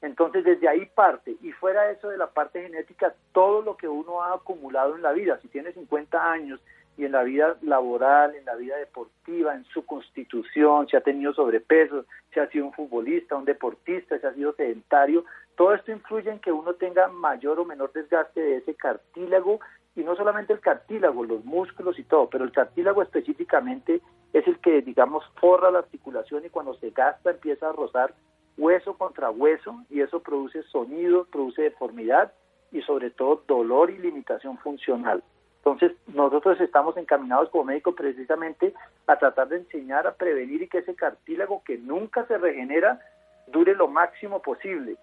Entonces 0.00 0.44
desde 0.44 0.68
ahí 0.68 0.86
parte, 0.94 1.36
y 1.42 1.52
fuera 1.52 1.90
eso 1.90 2.08
de 2.08 2.18
la 2.18 2.28
parte 2.28 2.62
genética, 2.62 3.14
todo 3.32 3.62
lo 3.62 3.76
que 3.76 3.88
uno 3.88 4.22
ha 4.22 4.34
acumulado 4.34 4.94
en 4.94 5.02
la 5.02 5.12
vida, 5.12 5.38
si 5.40 5.48
tiene 5.48 5.72
50 5.72 6.30
años 6.30 6.60
y 6.96 7.06
en 7.06 7.12
la 7.12 7.24
vida 7.24 7.56
laboral, 7.62 8.34
en 8.36 8.44
la 8.44 8.54
vida 8.54 8.76
deportiva, 8.76 9.54
en 9.54 9.64
su 9.64 9.84
constitución, 9.84 10.86
si 10.88 10.96
ha 10.96 11.00
tenido 11.00 11.32
sobrepeso, 11.32 12.04
si 12.32 12.38
ha 12.38 12.48
sido 12.50 12.66
un 12.66 12.72
futbolista, 12.72 13.34
un 13.34 13.44
deportista, 13.44 14.18
si 14.18 14.26
ha 14.26 14.34
sido 14.34 14.52
sedentario, 14.52 15.24
todo 15.56 15.74
esto 15.74 15.92
influye 15.92 16.30
en 16.30 16.40
que 16.40 16.52
uno 16.52 16.74
tenga 16.74 17.08
mayor 17.08 17.60
o 17.60 17.64
menor 17.64 17.92
desgaste 17.92 18.40
de 18.40 18.56
ese 18.56 18.74
cartílago 18.74 19.60
y 19.96 20.02
no 20.02 20.16
solamente 20.16 20.52
el 20.52 20.60
cartílago, 20.60 21.24
los 21.24 21.44
músculos 21.44 21.98
y 21.98 22.04
todo, 22.04 22.28
pero 22.28 22.44
el 22.44 22.52
cartílago 22.52 23.02
específicamente 23.02 24.00
es 24.32 24.46
el 24.48 24.58
que, 24.58 24.82
digamos, 24.82 25.24
forra 25.40 25.70
la 25.70 25.78
articulación 25.78 26.44
y 26.44 26.50
cuando 26.50 26.74
se 26.74 26.90
gasta 26.90 27.30
empieza 27.30 27.68
a 27.68 27.72
rozar 27.72 28.14
hueso 28.56 28.96
contra 28.98 29.30
hueso 29.30 29.84
y 29.90 30.00
eso 30.00 30.20
produce 30.20 30.62
sonido, 30.64 31.26
produce 31.30 31.62
deformidad 31.62 32.32
y 32.72 32.82
sobre 32.82 33.10
todo 33.10 33.44
dolor 33.46 33.90
y 33.90 33.98
limitación 33.98 34.58
funcional. 34.58 35.22
Entonces, 35.58 35.92
nosotros 36.08 36.60
estamos 36.60 36.96
encaminados 36.96 37.48
como 37.50 37.64
médicos 37.64 37.94
precisamente 37.94 38.74
a 39.06 39.16
tratar 39.16 39.48
de 39.48 39.58
enseñar 39.58 40.06
a 40.06 40.14
prevenir 40.14 40.62
y 40.62 40.68
que 40.68 40.78
ese 40.78 40.94
cartílago 40.94 41.62
que 41.64 41.78
nunca 41.78 42.26
se 42.26 42.36
regenera 42.36 43.00
dure 43.46 43.74
lo 43.74 43.88
máximo 43.88 44.42
posible. 44.42 44.96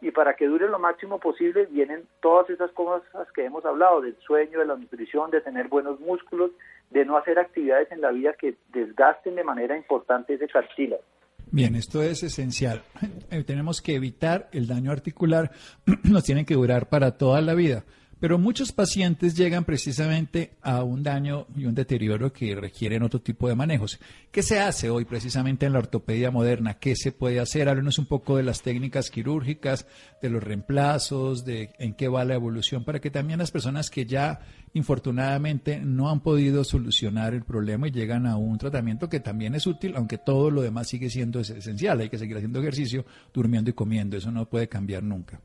Y 0.00 0.10
para 0.10 0.34
que 0.34 0.46
dure 0.46 0.68
lo 0.68 0.78
máximo 0.78 1.18
posible 1.18 1.66
vienen 1.66 2.04
todas 2.20 2.50
esas 2.50 2.70
cosas 2.72 3.02
que 3.34 3.44
hemos 3.44 3.64
hablado, 3.64 4.00
del 4.00 4.16
sueño, 4.26 4.58
de 4.58 4.66
la 4.66 4.76
nutrición, 4.76 5.30
de 5.30 5.40
tener 5.40 5.68
buenos 5.68 6.00
músculos, 6.00 6.50
de 6.90 7.04
no 7.04 7.16
hacer 7.16 7.38
actividades 7.38 7.90
en 7.90 8.00
la 8.00 8.10
vida 8.10 8.34
que 8.38 8.56
desgasten 8.72 9.34
de 9.34 9.44
manera 9.44 9.76
importante 9.76 10.34
ese 10.34 10.48
cartílago. 10.48 11.02
Bien, 11.50 11.74
esto 11.76 12.02
es 12.02 12.22
esencial. 12.22 12.82
Eh, 13.30 13.44
tenemos 13.44 13.80
que 13.80 13.94
evitar 13.94 14.48
el 14.52 14.66
daño 14.66 14.90
articular, 14.90 15.50
nos 16.04 16.24
tiene 16.24 16.44
que 16.44 16.54
durar 16.54 16.88
para 16.88 17.16
toda 17.16 17.40
la 17.40 17.54
vida. 17.54 17.84
Pero 18.18 18.38
muchos 18.38 18.72
pacientes 18.72 19.36
llegan 19.36 19.66
precisamente 19.66 20.52
a 20.62 20.82
un 20.82 21.02
daño 21.02 21.46
y 21.54 21.66
un 21.66 21.74
deterioro 21.74 22.32
que 22.32 22.54
requieren 22.54 23.02
otro 23.02 23.20
tipo 23.20 23.46
de 23.46 23.54
manejos. 23.54 24.00
¿Qué 24.30 24.42
se 24.42 24.58
hace 24.58 24.88
hoy 24.88 25.04
precisamente 25.04 25.66
en 25.66 25.74
la 25.74 25.80
ortopedia 25.80 26.30
moderna? 26.30 26.78
¿Qué 26.78 26.96
se 26.96 27.12
puede 27.12 27.40
hacer? 27.40 27.68
Háblenos 27.68 27.98
un 27.98 28.06
poco 28.06 28.38
de 28.38 28.42
las 28.42 28.62
técnicas 28.62 29.10
quirúrgicas, 29.10 29.86
de 30.22 30.30
los 30.30 30.42
reemplazos, 30.42 31.44
de 31.44 31.74
en 31.78 31.92
qué 31.92 32.08
va 32.08 32.24
la 32.24 32.34
evolución, 32.34 32.84
para 32.84 33.00
que 33.00 33.10
también 33.10 33.38
las 33.38 33.50
personas 33.50 33.90
que 33.90 34.06
ya 34.06 34.40
infortunadamente 34.72 35.80
no 35.80 36.08
han 36.08 36.20
podido 36.20 36.64
solucionar 36.64 37.34
el 37.34 37.44
problema 37.44 37.88
y 37.88 37.90
llegan 37.90 38.26
a 38.26 38.38
un 38.38 38.56
tratamiento 38.56 39.10
que 39.10 39.20
también 39.20 39.54
es 39.54 39.66
útil, 39.66 39.92
aunque 39.94 40.16
todo 40.16 40.50
lo 40.50 40.62
demás 40.62 40.88
sigue 40.88 41.10
siendo 41.10 41.40
esencial. 41.40 42.00
Hay 42.00 42.08
que 42.08 42.18
seguir 42.18 42.38
haciendo 42.38 42.60
ejercicio, 42.60 43.04
durmiendo 43.34 43.68
y 43.68 43.74
comiendo. 43.74 44.16
Eso 44.16 44.30
no 44.30 44.48
puede 44.48 44.68
cambiar 44.68 45.02
nunca 45.02 45.38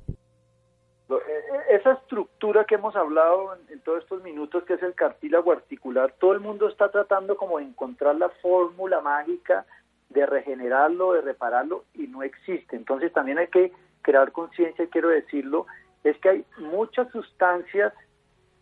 estructura 2.12 2.65
que 2.65 2.76
hemos 2.76 2.93
hablado 2.97 3.58
en, 3.69 3.80
todos 3.80 4.04
estos 4.04 4.21
minutos, 4.21 4.65
que 4.65 4.74
es 4.74 4.84
el 4.84 4.93
cartílago 4.95 5.54
articular, 5.54 6.13
todo 6.19 6.34
el 6.34 6.41
mundo 6.41 6.67
está 6.67 6.91
tratando 6.91 7.38
como 7.38 7.58
de 7.58 7.63
encontrar 7.63 8.17
la 8.17 8.28
fórmula 8.41 9.00
mágica 9.00 9.65
de 10.10 10.26
regenerarlo, 10.26 11.13
de 11.13 11.21
repararlo, 11.21 11.86
y 11.93 12.08
no 12.08 12.21
existe. 12.21 12.76
Entonces 12.76 13.13
también 13.13 13.38
hay 13.38 13.47
que 13.47 13.71
crear 14.02 14.34
conciencia, 14.34 14.88
quiero 14.88 15.08
decirlo, 15.08 15.67
es 16.04 16.17
que 16.17 16.30
hay 16.30 16.45
muchas 16.58 17.10
sustancias 17.12 17.93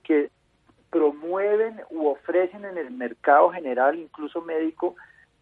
que 0.03 0.29
promueven 0.91 1.81
u 1.89 2.05
ofrecen 2.07 2.65
en 2.65 2.77
el 2.77 2.91
mercado 2.91 3.49
general, 3.49 3.97
incluso 3.97 4.43
médico, 4.43 4.95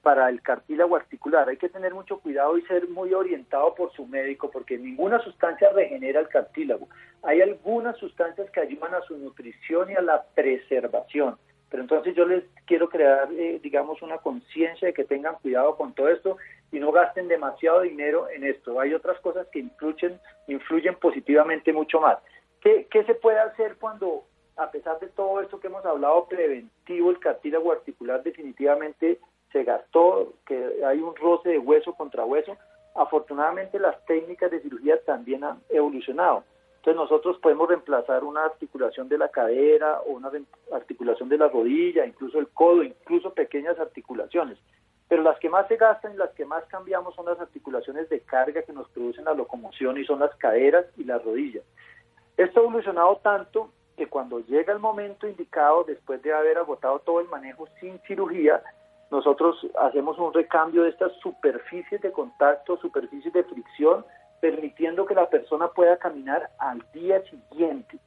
para 0.07 0.29
el 0.29 0.41
cartílago 0.41 0.95
articular. 0.95 1.49
Hay 1.49 1.57
que 1.57 1.67
tener 1.67 1.93
mucho 1.93 2.21
cuidado 2.21 2.57
y 2.57 2.61
ser 2.61 2.87
muy 2.87 3.13
orientado 3.13 3.75
por 3.75 3.91
su 3.91 4.07
médico 4.07 4.49
porque 4.49 4.77
ninguna 4.77 5.19
sustancia 5.19 5.69
regenera 5.73 6.21
el 6.21 6.29
cartílago. 6.29 6.87
Hay 7.23 7.41
algunas 7.41 7.97
sustancias 7.97 8.49
que 8.51 8.61
ayudan 8.61 8.93
a 8.93 9.01
su 9.01 9.17
nutrición 9.17 9.91
y 9.91 9.95
a 9.95 10.01
la 10.01 10.23
preservación. 10.33 11.37
Pero 11.69 11.83
entonces 11.83 12.15
yo 12.15 12.25
les 12.25 12.45
quiero 12.65 12.87
crear, 12.87 13.27
eh, 13.33 13.59
digamos, 13.61 14.01
una 14.01 14.19
conciencia 14.19 14.87
de 14.87 14.93
que 14.93 15.03
tengan 15.03 15.35
cuidado 15.41 15.75
con 15.75 15.91
todo 15.91 16.07
esto 16.07 16.37
y 16.71 16.79
no 16.79 16.93
gasten 16.93 17.27
demasiado 17.27 17.81
dinero 17.81 18.29
en 18.29 18.45
esto. 18.45 18.79
Hay 18.79 18.93
otras 18.93 19.19
cosas 19.19 19.45
que 19.51 19.59
influyen, 19.59 20.21
influyen 20.47 20.95
positivamente 20.95 21.73
mucho 21.73 21.99
más. 21.99 22.17
¿Qué, 22.61 22.87
¿Qué 22.89 23.03
se 23.03 23.15
puede 23.15 23.39
hacer 23.39 23.75
cuando, 23.75 24.23
a 24.55 24.71
pesar 24.71 25.01
de 25.01 25.07
todo 25.07 25.41
esto 25.41 25.59
que 25.59 25.67
hemos 25.67 25.85
hablado 25.85 26.29
preventivo, 26.29 27.11
el 27.11 27.19
cartílago 27.19 27.73
articular 27.73 28.23
definitivamente 28.23 29.19
se 29.51 29.63
gastó, 29.63 30.33
que 30.45 30.83
hay 30.85 30.99
un 30.99 31.15
roce 31.15 31.49
de 31.49 31.59
hueso 31.59 31.93
contra 31.93 32.25
hueso. 32.25 32.57
Afortunadamente 32.95 33.79
las 33.79 34.03
técnicas 34.05 34.51
de 34.51 34.61
cirugía 34.61 34.99
también 35.03 35.43
han 35.43 35.59
evolucionado. 35.69 36.43
Entonces 36.77 36.95
nosotros 36.95 37.37
podemos 37.39 37.67
reemplazar 37.67 38.23
una 38.23 38.45
articulación 38.45 39.09
de 39.09 39.17
la 39.17 39.29
cadera 39.29 39.99
o 40.01 40.11
una 40.11 40.31
articulación 40.71 41.27
de 41.29 41.37
la 41.37 41.49
rodilla, 41.49 42.05
incluso 42.05 42.39
el 42.39 42.47
codo, 42.49 42.83
incluso 42.83 43.33
pequeñas 43.33 43.77
articulaciones. 43.79 44.57
Pero 45.09 45.23
las 45.23 45.39
que 45.39 45.49
más 45.49 45.67
se 45.67 45.77
gastan 45.77 46.13
y 46.13 46.17
las 46.17 46.31
que 46.31 46.45
más 46.45 46.65
cambiamos 46.65 47.15
son 47.15 47.25
las 47.25 47.39
articulaciones 47.39 48.09
de 48.09 48.21
carga 48.21 48.61
que 48.61 48.73
nos 48.73 48.89
producen 48.89 49.25
la 49.25 49.33
locomoción 49.33 49.97
y 49.97 50.05
son 50.05 50.19
las 50.19 50.35
caderas 50.35 50.85
y 50.97 51.03
las 51.03 51.23
rodillas. 51.23 51.63
Esto 52.35 52.59
ha 52.59 52.63
evolucionado 52.63 53.17
tanto 53.17 53.71
que 53.95 54.07
cuando 54.07 54.39
llega 54.39 54.71
el 54.71 54.79
momento 54.79 55.27
indicado, 55.27 55.83
después 55.83 56.21
de 56.21 56.31
haber 56.31 56.57
agotado 56.57 56.99
todo 56.99 57.19
el 57.19 57.27
manejo 57.27 57.67
sin 57.79 57.99
cirugía, 58.01 58.61
nosotros 59.09 59.65
hacemos 59.79 60.17
un 60.19 60.33
recambio 60.33 60.83
de 60.83 60.89
estas 60.89 61.13
superficies 61.21 62.01
de 62.01 62.11
contacto, 62.11 62.77
superficies 62.77 63.33
de 63.33 63.43
fricción, 63.43 64.05
permitiendo 64.41 65.05
que 65.05 65.15
la 65.15 65.29
persona 65.29 65.69
pueda 65.69 65.97
caminar 65.97 66.49
al 66.59 66.83
día 66.93 67.21
siguiente. 67.23 67.97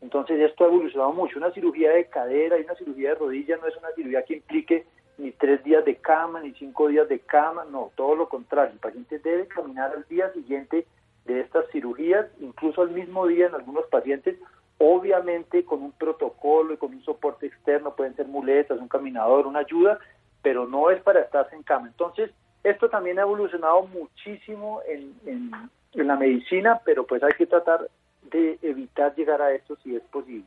Entonces 0.00 0.40
esto 0.40 0.64
ha 0.64 0.68
evolucionado 0.68 1.12
mucho. 1.12 1.38
Una 1.38 1.52
cirugía 1.52 1.92
de 1.92 2.06
cadera 2.06 2.58
y 2.58 2.64
una 2.64 2.74
cirugía 2.74 3.10
de 3.10 3.14
rodilla 3.16 3.56
no 3.58 3.68
es 3.68 3.76
una 3.76 3.92
cirugía 3.94 4.24
que 4.24 4.34
implique 4.34 4.86
ni 5.18 5.30
tres 5.32 5.62
días 5.62 5.84
de 5.84 5.96
cama, 5.96 6.40
ni 6.40 6.52
cinco 6.54 6.88
días 6.88 7.08
de 7.08 7.20
cama, 7.20 7.64
no, 7.70 7.92
todo 7.94 8.16
lo 8.16 8.28
contrario. 8.28 8.72
El 8.72 8.80
paciente 8.80 9.18
debe 9.18 9.46
caminar 9.46 9.92
al 9.94 10.04
día 10.08 10.32
siguiente 10.32 10.86
de 11.26 11.40
estas 11.40 11.70
cirugías, 11.70 12.26
incluso 12.40 12.82
al 12.82 12.90
mismo 12.90 13.26
día 13.26 13.46
en 13.46 13.54
algunos 13.54 13.86
pacientes, 13.86 14.36
obviamente 14.78 15.64
con 15.64 15.82
un 15.82 15.92
protocolo 15.92 16.74
y 16.74 16.76
con 16.76 16.92
un 16.92 17.04
soporte 17.04 17.46
externo, 17.46 17.94
pueden 17.94 18.16
ser 18.16 18.26
muletas, 18.26 18.80
un 18.80 18.88
caminador, 18.88 19.46
una 19.46 19.60
ayuda, 19.60 20.00
pero 20.42 20.66
no 20.66 20.90
es 20.90 21.00
para 21.02 21.20
estarse 21.20 21.54
en 21.54 21.62
cama. 21.62 21.88
Entonces, 21.88 22.30
esto 22.64 22.88
también 22.88 23.18
ha 23.18 23.22
evolucionado 23.22 23.86
muchísimo 23.86 24.80
en, 24.88 25.14
en, 25.26 26.06
la 26.06 26.16
medicina, 26.16 26.80
pero 26.84 27.06
pues 27.06 27.22
hay 27.22 27.32
que 27.36 27.46
tratar 27.46 27.88
de 28.30 28.58
evitar 28.62 29.14
llegar 29.14 29.42
a 29.42 29.52
esto 29.52 29.76
si 29.82 29.94
es 29.94 30.02
posible. 30.04 30.46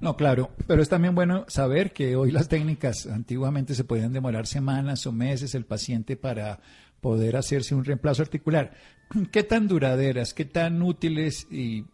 No, 0.00 0.16
claro, 0.16 0.50
pero 0.66 0.82
es 0.82 0.88
también 0.88 1.14
bueno 1.14 1.44
saber 1.48 1.92
que 1.92 2.16
hoy 2.16 2.30
las 2.30 2.48
técnicas 2.48 3.06
antiguamente 3.06 3.74
se 3.74 3.84
podían 3.84 4.12
demorar 4.12 4.46
semanas 4.46 5.06
o 5.06 5.12
meses 5.12 5.54
el 5.54 5.64
paciente 5.64 6.16
para 6.16 6.58
poder 7.04 7.36
hacerse 7.36 7.74
un 7.74 7.84
reemplazo 7.84 8.22
articular. 8.22 8.70
¿Qué 9.32 9.42
tan 9.42 9.68
duraderas, 9.68 10.32
qué 10.32 10.46
tan 10.46 10.80
útiles 10.80 11.46
y, 11.52 11.84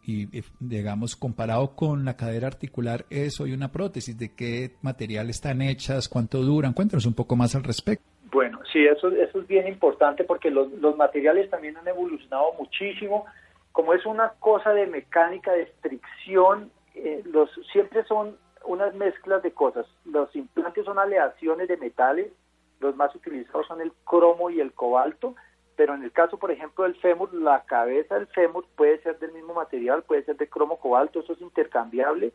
digamos, 0.60 1.16
comparado 1.16 1.74
con 1.74 2.04
la 2.04 2.16
cadera 2.16 2.46
articular 2.46 3.06
es 3.10 3.40
hoy 3.40 3.52
una 3.52 3.72
prótesis? 3.72 4.16
¿De 4.16 4.36
qué 4.36 4.76
material 4.82 5.28
están 5.28 5.62
hechas? 5.62 6.08
¿Cuánto 6.08 6.42
duran? 6.42 6.74
Cuéntanos 6.74 7.06
un 7.06 7.14
poco 7.14 7.34
más 7.34 7.56
al 7.56 7.64
respecto. 7.64 8.04
Bueno, 8.30 8.60
sí, 8.72 8.86
eso, 8.86 9.08
eso 9.08 9.40
es 9.40 9.46
bien 9.48 9.66
importante 9.66 10.22
porque 10.22 10.48
los, 10.48 10.70
los 10.74 10.96
materiales 10.96 11.50
también 11.50 11.76
han 11.76 11.88
evolucionado 11.88 12.54
muchísimo. 12.56 13.26
Como 13.72 13.94
es 13.94 14.06
una 14.06 14.34
cosa 14.38 14.72
de 14.72 14.86
mecánica, 14.86 15.50
de 15.50 15.66
fricción, 15.82 16.70
eh, 16.94 17.24
los, 17.24 17.50
siempre 17.72 18.04
son 18.04 18.36
unas 18.64 18.94
mezclas 18.94 19.42
de 19.42 19.50
cosas. 19.50 19.86
Los 20.04 20.34
implantes 20.36 20.84
son 20.84 21.00
aleaciones 21.00 21.66
de 21.66 21.78
metales 21.78 22.30
los 22.80 22.96
más 22.96 23.14
utilizados 23.14 23.66
son 23.66 23.80
el 23.80 23.92
cromo 24.04 24.50
y 24.50 24.60
el 24.60 24.72
cobalto, 24.72 25.36
pero 25.76 25.94
en 25.94 26.02
el 26.02 26.12
caso, 26.12 26.38
por 26.38 26.50
ejemplo, 26.50 26.84
del 26.84 26.96
fémur, 26.96 27.32
la 27.32 27.64
cabeza 27.64 28.16
del 28.16 28.26
fémur 28.28 28.66
puede 28.76 29.00
ser 29.02 29.18
del 29.18 29.32
mismo 29.32 29.54
material, 29.54 30.02
puede 30.02 30.24
ser 30.24 30.36
de 30.36 30.48
cromo 30.48 30.78
cobalto, 30.78 31.20
eso 31.20 31.32
es 31.32 31.40
intercambiable, 31.40 32.32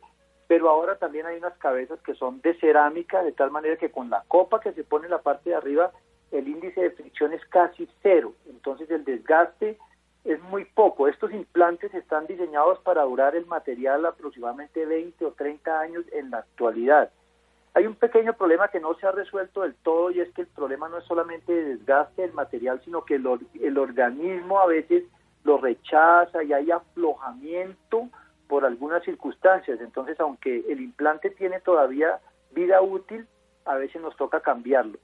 pero 0.48 0.68
ahora 0.68 0.98
también 0.98 1.26
hay 1.26 1.38
unas 1.38 1.56
cabezas 1.58 2.00
que 2.00 2.14
son 2.14 2.40
de 2.40 2.54
cerámica, 2.58 3.22
de 3.22 3.32
tal 3.32 3.50
manera 3.50 3.76
que 3.76 3.90
con 3.90 4.10
la 4.10 4.24
copa 4.28 4.60
que 4.60 4.72
se 4.72 4.84
pone 4.84 5.06
en 5.06 5.12
la 5.12 5.22
parte 5.22 5.50
de 5.50 5.56
arriba, 5.56 5.92
el 6.32 6.48
índice 6.48 6.80
de 6.80 6.90
fricción 6.90 7.32
es 7.32 7.44
casi 7.46 7.88
cero, 8.02 8.32
entonces 8.48 8.90
el 8.90 9.04
desgaste 9.04 9.78
es 10.24 10.42
muy 10.42 10.64
poco. 10.64 11.06
Estos 11.08 11.32
implantes 11.32 11.94
están 11.94 12.26
diseñados 12.26 12.80
para 12.80 13.02
durar 13.02 13.36
el 13.36 13.46
material 13.46 14.04
aproximadamente 14.06 14.84
20 14.84 15.24
o 15.24 15.32
30 15.32 15.80
años 15.80 16.04
en 16.12 16.30
la 16.30 16.38
actualidad. 16.38 17.12
Hay 17.76 17.86
un 17.86 17.94
pequeño 17.94 18.32
problema 18.32 18.68
que 18.68 18.80
no 18.80 18.94
se 18.94 19.06
ha 19.06 19.12
resuelto 19.12 19.60
del 19.60 19.74
todo 19.74 20.10
y 20.10 20.20
es 20.20 20.32
que 20.32 20.40
el 20.40 20.46
problema 20.46 20.88
no 20.88 20.96
es 20.96 21.04
solamente 21.04 21.52
de 21.52 21.76
desgaste 21.76 22.22
del 22.22 22.32
material, 22.32 22.80
sino 22.82 23.04
que 23.04 23.16
el, 23.16 23.76
organismo 23.76 24.58
a 24.60 24.64
veces 24.64 25.04
lo 25.44 25.58
rechaza 25.58 26.42
y 26.42 26.54
hay 26.54 26.70
aflojamiento 26.70 28.08
por 28.48 28.64
algunas 28.64 29.04
circunstancias. 29.04 29.78
Entonces, 29.82 30.18
aunque 30.20 30.64
el 30.70 30.80
implante 30.80 31.28
tiene 31.28 31.60
todavía 31.60 32.18
vida 32.52 32.80
útil, 32.80 33.26
a 33.66 33.74
veces 33.74 34.00
nos 34.00 34.16
toca 34.16 34.40
cambiarlo. 34.40 34.98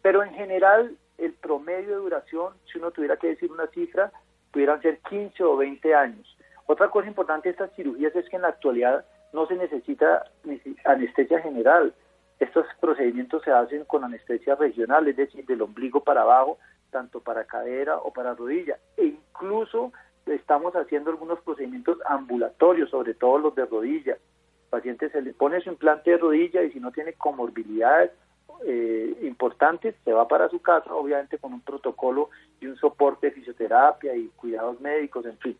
Pero 0.00 0.22
en 0.22 0.32
general, 0.32 0.96
el 1.18 1.34
promedio 1.34 1.90
de 1.90 1.96
duración, 1.96 2.54
si 2.72 2.78
uno 2.78 2.90
tuviera 2.90 3.18
que 3.18 3.28
decir 3.28 3.52
una 3.52 3.66
cifra, 3.66 4.10
pudieran 4.50 4.80
ser 4.80 4.98
15 5.10 5.44
o 5.44 5.58
20 5.58 5.94
años. 5.94 6.38
Otra 6.64 6.88
cosa 6.88 7.06
importante 7.06 7.50
de 7.50 7.52
estas 7.52 7.76
cirugías 7.76 8.16
es 8.16 8.26
que 8.30 8.36
en 8.36 8.42
la 8.42 8.48
actualidad 8.48 9.04
no 9.34 9.46
se 9.46 9.56
necesita 9.56 10.24
anestesia 10.86 11.40
general. 11.40 11.92
Estos 12.40 12.66
procedimientos 12.80 13.42
se 13.42 13.50
hacen 13.50 13.84
con 13.84 14.04
anestesia 14.04 14.56
regional, 14.56 15.06
es 15.08 15.16
decir, 15.16 15.46
del 15.46 15.62
ombligo 15.62 16.02
para 16.02 16.22
abajo, 16.22 16.58
tanto 16.90 17.20
para 17.20 17.44
cadera 17.44 17.98
o 17.98 18.12
para 18.12 18.34
rodilla. 18.34 18.78
E 18.96 19.06
incluso 19.06 19.92
estamos 20.26 20.74
haciendo 20.74 21.10
algunos 21.10 21.40
procedimientos 21.40 21.98
ambulatorios, 22.06 22.90
sobre 22.90 23.14
todo 23.14 23.38
los 23.38 23.54
de 23.54 23.66
rodilla. 23.66 24.12
El 24.12 24.70
paciente 24.70 25.10
se 25.10 25.22
le 25.22 25.32
pone 25.32 25.60
su 25.60 25.70
implante 25.70 26.12
de 26.12 26.18
rodilla 26.18 26.62
y 26.62 26.72
si 26.72 26.80
no 26.80 26.90
tiene 26.90 27.12
comorbilidades 27.12 28.10
eh, 28.66 29.14
importantes, 29.22 29.94
se 30.04 30.12
va 30.12 30.26
para 30.26 30.48
su 30.48 30.60
casa, 30.60 30.94
obviamente 30.94 31.38
con 31.38 31.52
un 31.52 31.60
protocolo 31.60 32.30
y 32.60 32.66
un 32.66 32.76
soporte 32.76 33.28
de 33.28 33.32
fisioterapia 33.32 34.16
y 34.16 34.28
cuidados 34.36 34.80
médicos, 34.80 35.26
en 35.26 35.38
fin. 35.38 35.56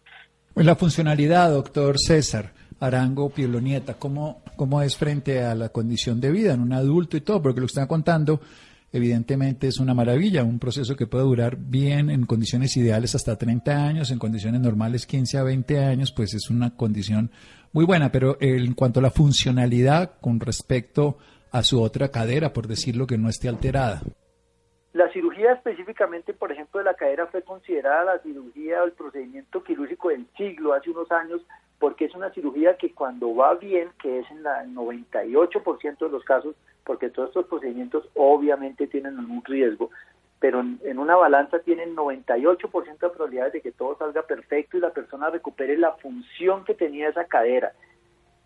La 0.57 0.77
funcionalidad, 0.77 1.51
doctor 1.51 1.99
César. 1.99 2.53
Arango 2.81 3.31
Pielonieta, 3.31 3.95
¿cómo, 3.95 4.43
¿cómo 4.57 4.83
es 4.83 4.97
frente 4.97 5.43
a 5.43 5.55
la 5.55 5.69
condición 5.71 6.21
de 6.21 6.31
vida 6.31 6.55
en 6.55 6.61
un 6.61 6.73
adulto 6.73 7.17
y 7.17 7.21
todo? 7.21 7.43
Porque 7.43 7.61
lo 7.61 7.67
que 7.67 7.73
está 7.73 7.87
contando 7.87 8.41
evidentemente 8.95 9.67
es 9.67 9.81
una 9.81 9.93
maravilla, 9.93 10.45
un 10.45 10.61
proceso 10.61 10.95
que 10.95 11.09
puede 11.09 11.25
durar 11.25 11.57
bien 11.57 12.11
en 12.11 12.27
condiciones 12.27 12.77
ideales 12.77 13.17
hasta 13.17 13.37
30 13.37 13.73
años, 13.73 14.13
en 14.13 14.21
condiciones 14.21 14.61
normales 14.61 15.05
15 15.05 15.39
a 15.39 15.43
20 15.43 15.85
años, 15.85 16.13
pues 16.13 16.33
es 16.33 16.49
una 16.49 16.77
condición 16.77 17.33
muy 17.73 17.85
buena, 17.85 18.13
pero 18.13 18.37
en 18.41 18.73
cuanto 18.75 19.01
a 19.01 19.03
la 19.03 19.11
funcionalidad 19.11 20.13
con 20.21 20.39
respecto 20.39 21.19
a 21.51 21.65
su 21.65 21.83
otra 21.83 22.09
cadera, 22.11 22.53
por 22.53 22.69
decirlo 22.69 23.09
que 23.09 23.19
no 23.19 23.29
esté 23.29 23.49
alterada. 23.49 24.01
La 24.93 25.13
cirugía 25.13 25.55
específicamente, 25.55 26.33
por 26.33 26.53
ejemplo, 26.53 26.79
de 26.79 26.85
la 26.85 26.95
cadera 26.95 27.27
fue 27.27 27.43
considerada 27.43 28.05
la 28.05 28.23
cirugía 28.23 28.81
o 28.81 28.87
el 28.87 28.93
procedimiento 28.93 29.65
quirúrgico 29.65 30.11
del 30.11 30.29
siglo 30.37 30.73
hace 30.73 30.91
unos 30.91 31.11
años 31.11 31.41
porque 31.85 32.07
es 32.07 32.15
una 32.15 32.31
cirugía 32.31 32.79
que 32.79 32.95
cuando 32.95 33.37
va 33.37 33.57
bien, 33.57 33.91
que 34.01 34.21
es 34.21 34.31
en 34.31 34.39
el 34.39 34.75
98% 34.75 35.99
de 35.99 36.09
los 36.09 36.25
casos, 36.25 36.57
porque 36.83 37.11
todos 37.11 37.29
estos 37.29 37.45
procedimientos 37.45 38.09
obviamente 38.15 38.87
tienen 38.87 39.19
un 39.19 39.45
riesgo, 39.45 39.91
pero 40.41 40.61
en, 40.61 40.99
una 40.99 41.15
balanza 41.15 41.59
tienen 41.59 41.95
98% 41.95 42.99
de 42.99 43.11
probabilidades 43.11 43.53
de 43.53 43.61
que 43.61 43.73
todo 43.73 43.99
salga 43.99 44.23
perfecto 44.23 44.79
y 44.79 44.81
la 44.81 44.95
persona 44.95 45.29
recupere 45.29 45.77
la 45.77 45.93
función 45.97 46.65
que 46.65 46.73
tenía 46.73 47.11
esa 47.11 47.27
cadera. 47.27 47.75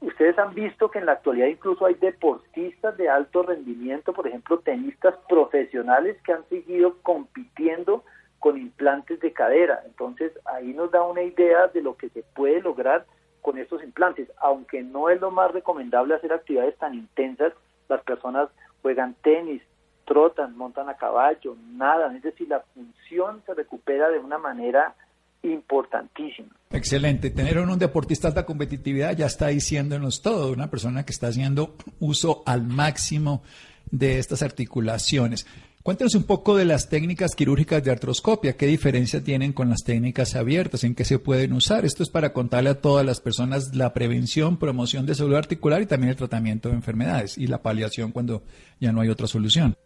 Ustedes 0.01 0.37
han 0.37 0.53
visto 0.53 0.91
que 0.91 0.99
en 0.99 1.07
la 1.07 1.13
actualidad 1.13 1.47
incluso 1.47 1.87
hay 1.87 1.95
deportistas 1.95 2.97
de 2.97 3.09
alto 3.09 3.45
rendimiento, 3.45 4.15
por 4.15 4.27
ejemplo, 4.27 4.59
tenistas 4.59 5.15
profesionales 5.29 6.17
que 6.25 6.33
han 6.33 6.45
seguido 6.49 6.97
compitiendo 7.03 8.03
con 8.41 8.59
implantes 8.59 9.21
de 9.21 9.33
cadera. 9.33 9.81
Entonces, 9.87 10.33
ahí 10.45 10.73
nos 10.75 10.91
da 10.91 11.05
una 11.05 11.23
idea 11.23 11.69
de 11.69 11.83
lo 11.83 11.97
que 11.97 12.09
se 12.09 12.25
puede 12.35 12.61
lograr 12.61 13.07
con 13.49 13.57
estos 13.57 13.83
implantes, 13.83 14.29
aunque 14.43 14.83
no 14.83 15.09
es 15.09 15.19
lo 15.23 15.31
más 15.31 15.51
recomendable 15.53 16.15
hacer 16.15 16.35
actividades 16.35 16.77
tan 16.77 16.93
intensas, 16.93 17.55
las 17.89 18.03
personas 18.03 18.51
juegan 18.83 19.17
tenis, 19.23 19.63
trotan, 20.05 20.55
montan 20.55 20.91
a 20.91 20.99
caballo, 20.99 21.57
nada, 21.71 22.15
es 22.15 22.23
decir, 22.23 22.47
la 22.47 22.61
función 22.75 23.43
se 23.47 23.55
recupera 23.55 24.11
de 24.11 24.19
una 24.19 24.37
manera 24.37 24.95
importantísima. 25.43 26.51
Excelente. 26.69 27.31
Tener 27.31 27.59
un 27.59 27.79
deportista 27.79 28.29
de 28.29 28.33
alta 28.33 28.45
competitividad 28.45 29.17
ya 29.17 29.25
está 29.25 29.47
diciéndonos 29.47 30.21
todo, 30.21 30.53
una 30.53 30.69
persona 30.69 31.07
que 31.07 31.13
está 31.13 31.29
haciendo 31.29 31.75
uso 32.01 32.43
al 32.45 32.65
máximo 32.65 33.43
de 33.91 34.19
estas 34.19 34.43
articulaciones. 34.43 35.47
Cuéntanos 35.83 36.15
un 36.17 36.27
poco 36.27 36.57
de 36.57 36.65
las 36.65 36.91
técnicas 36.91 37.35
quirúrgicas 37.35 37.83
de 37.83 37.91
artroscopia, 37.91 38.57
qué 38.57 38.67
diferencia 38.67 39.23
tienen 39.23 39.53
con 39.53 39.71
las 39.71 39.85
técnicas 39.85 40.35
abiertas, 40.35 40.85
en 40.85 40.95
qué 40.95 41.05
se 41.05 41.19
pueden 41.19 41.53
usar. 41.53 41.85
Esto 41.85 42.03
es 42.03 42.11
para 42.11 42.33
contarle 42.33 42.71
a 42.71 42.81
todas 42.81 43.07
las 43.07 43.21
personas 43.21 43.75
la 43.75 43.95
prevención, 43.95 44.59
promoción 44.59 45.07
de 45.07 45.15
salud 45.15 45.37
articular 45.37 45.81
y 45.81 45.87
también 45.87 46.11
el 46.11 46.17
tratamiento 46.17 46.69
de 46.69 46.75
enfermedades 46.75 47.39
y 47.39 47.47
la 47.47 47.63
paliación 47.63 48.13
cuando 48.13 48.43
ya 48.81 48.93
no 48.93 49.01
hay 49.01 49.09
otra 49.09 49.29
solución. 49.29 49.77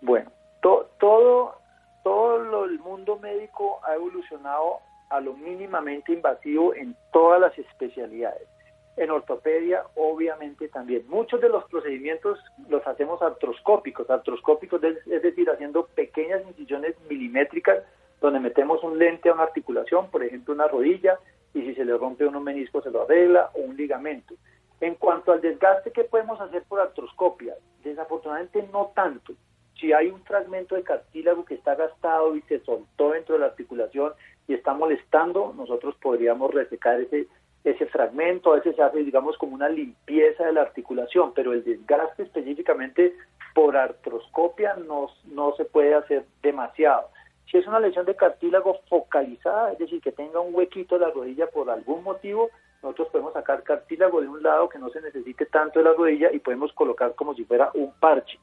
Bueno, 0.00 0.32
todo, 0.62 1.60
todo 2.02 2.64
el 2.64 2.78
mundo 2.80 3.18
médico 3.18 3.78
ha 3.86 3.94
evolucionado 3.94 4.80
a 5.10 5.20
lo 5.20 5.34
mínimamente 5.34 6.14
invasivo 6.14 6.74
en 6.74 6.96
todas 7.12 7.40
las 7.40 7.56
especialidades 7.58 8.48
en 8.96 9.10
ortopedia, 9.10 9.84
obviamente 9.94 10.68
también. 10.68 11.04
Muchos 11.08 11.40
de 11.40 11.48
los 11.48 11.64
procedimientos 11.64 12.38
los 12.68 12.86
hacemos 12.86 13.20
artroscópicos, 13.20 14.08
artroscópicos 14.08 14.82
es 14.82 15.22
decir, 15.22 15.50
haciendo 15.50 15.86
pequeñas 15.86 16.42
incisiones 16.48 16.94
milimétricas 17.08 17.84
donde 18.20 18.40
metemos 18.40 18.82
un 18.82 18.98
lente 18.98 19.28
a 19.28 19.34
una 19.34 19.44
articulación, 19.44 20.10
por 20.10 20.24
ejemplo 20.24 20.54
una 20.54 20.68
rodilla, 20.68 21.18
y 21.52 21.62
si 21.62 21.74
se 21.74 21.84
le 21.84 21.96
rompe 21.96 22.26
un 22.26 22.42
menisco 22.42 22.82
se 22.82 22.90
lo 22.90 23.02
arregla 23.02 23.50
o 23.54 23.60
un 23.60 23.76
ligamento. 23.76 24.34
En 24.80 24.94
cuanto 24.94 25.32
al 25.32 25.40
desgaste 25.40 25.90
que 25.90 26.04
podemos 26.04 26.40
hacer 26.40 26.62
por 26.68 26.80
artroscopia, 26.80 27.54
desafortunadamente 27.82 28.66
no 28.72 28.92
tanto. 28.94 29.34
Si 29.80 29.92
hay 29.92 30.08
un 30.08 30.22
fragmento 30.22 30.74
de 30.74 30.82
cartílago 30.82 31.44
que 31.44 31.54
está 31.54 31.74
gastado 31.74 32.34
y 32.34 32.42
se 32.42 32.60
soltó 32.60 33.10
dentro 33.10 33.34
de 33.34 33.40
la 33.40 33.46
articulación 33.46 34.12
y 34.48 34.54
está 34.54 34.74
molestando, 34.74 35.54
nosotros 35.56 35.94
podríamos 36.00 36.52
resecar 36.52 37.00
ese 37.00 37.26
ese 37.70 37.86
fragmento, 37.86 38.52
a 38.52 38.56
veces 38.56 38.76
se 38.76 38.82
hace, 38.82 38.98
digamos, 38.98 39.36
como 39.38 39.54
una 39.54 39.68
limpieza 39.68 40.44
de 40.44 40.52
la 40.52 40.62
articulación, 40.62 41.32
pero 41.34 41.52
el 41.52 41.64
desgaste 41.64 42.22
específicamente 42.22 43.14
por 43.54 43.76
artroscopia 43.76 44.74
no, 44.74 45.08
no 45.26 45.54
se 45.56 45.64
puede 45.64 45.94
hacer 45.94 46.24
demasiado. 46.42 47.08
Si 47.50 47.58
es 47.58 47.66
una 47.66 47.80
lesión 47.80 48.06
de 48.06 48.14
cartílago 48.14 48.80
focalizada, 48.88 49.72
es 49.72 49.78
decir, 49.78 50.00
que 50.00 50.12
tenga 50.12 50.40
un 50.40 50.54
huequito 50.54 50.96
de 50.98 51.06
la 51.06 51.12
rodilla 51.12 51.46
por 51.48 51.70
algún 51.70 52.04
motivo, 52.04 52.50
nosotros 52.82 53.08
podemos 53.08 53.32
sacar 53.32 53.62
cartílago 53.62 54.20
de 54.20 54.28
un 54.28 54.42
lado 54.42 54.68
que 54.68 54.78
no 54.78 54.90
se 54.90 55.00
necesite 55.00 55.46
tanto 55.46 55.80
de 55.80 55.86
la 55.86 55.92
rodilla 55.92 56.30
y 56.32 56.38
podemos 56.38 56.72
colocar 56.72 57.14
como 57.14 57.34
si 57.34 57.44
fuera 57.44 57.70
un 57.74 57.92
parche. 57.98 58.38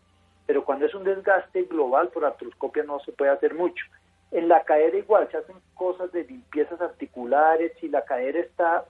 Pero 0.46 0.66
cuando 0.66 0.86
es 0.86 0.94
un 0.94 1.04
desgaste 1.04 1.64
global 1.64 2.10
por 2.10 2.26
artroscopia 2.26 2.84
no 2.84 3.00
se 3.00 3.14
puede 3.14 3.32
hacer 3.32 3.54
mucho. 3.54 3.86
En 4.32 4.50
la 4.50 4.64
cadera 4.64 4.98
igual 4.98 5.30
se 5.32 5.38
hacen 5.38 5.56
cosas 5.76 6.12
de 6.12 6.24
limpiezas 6.24 6.82
articulares, 6.82 7.72
si 7.80 7.88
la 7.88 8.04
cadera 8.04 8.40
está 8.40 8.84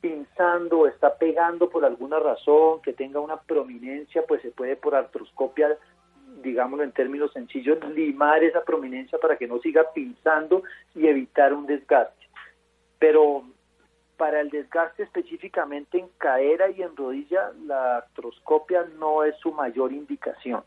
pinzando 0.00 0.86
está 0.86 1.16
pegando 1.16 1.68
por 1.68 1.84
alguna 1.84 2.18
razón, 2.18 2.80
que 2.82 2.92
tenga 2.92 3.20
una 3.20 3.36
prominencia, 3.36 4.24
pues 4.26 4.42
se 4.42 4.50
puede 4.50 4.76
por 4.76 4.94
artroscopia, 4.94 5.76
digámoslo 6.42 6.84
en 6.84 6.92
términos 6.92 7.32
sencillos, 7.32 7.78
limar 7.94 8.44
esa 8.44 8.64
prominencia 8.64 9.18
para 9.18 9.36
que 9.36 9.48
no 9.48 9.58
siga 9.60 9.92
pinzando 9.92 10.62
y 10.94 11.06
evitar 11.06 11.52
un 11.52 11.66
desgaste. 11.66 12.26
Pero 12.98 13.44
para 14.16 14.40
el 14.40 14.50
desgaste 14.50 15.04
específicamente 15.04 15.98
en 15.98 16.08
cadera 16.18 16.70
y 16.70 16.82
en 16.82 16.96
rodilla, 16.96 17.52
la 17.64 17.98
artroscopia 17.98 18.86
no 18.98 19.24
es 19.24 19.36
su 19.38 19.52
mayor 19.52 19.92
indicación. 19.92 20.62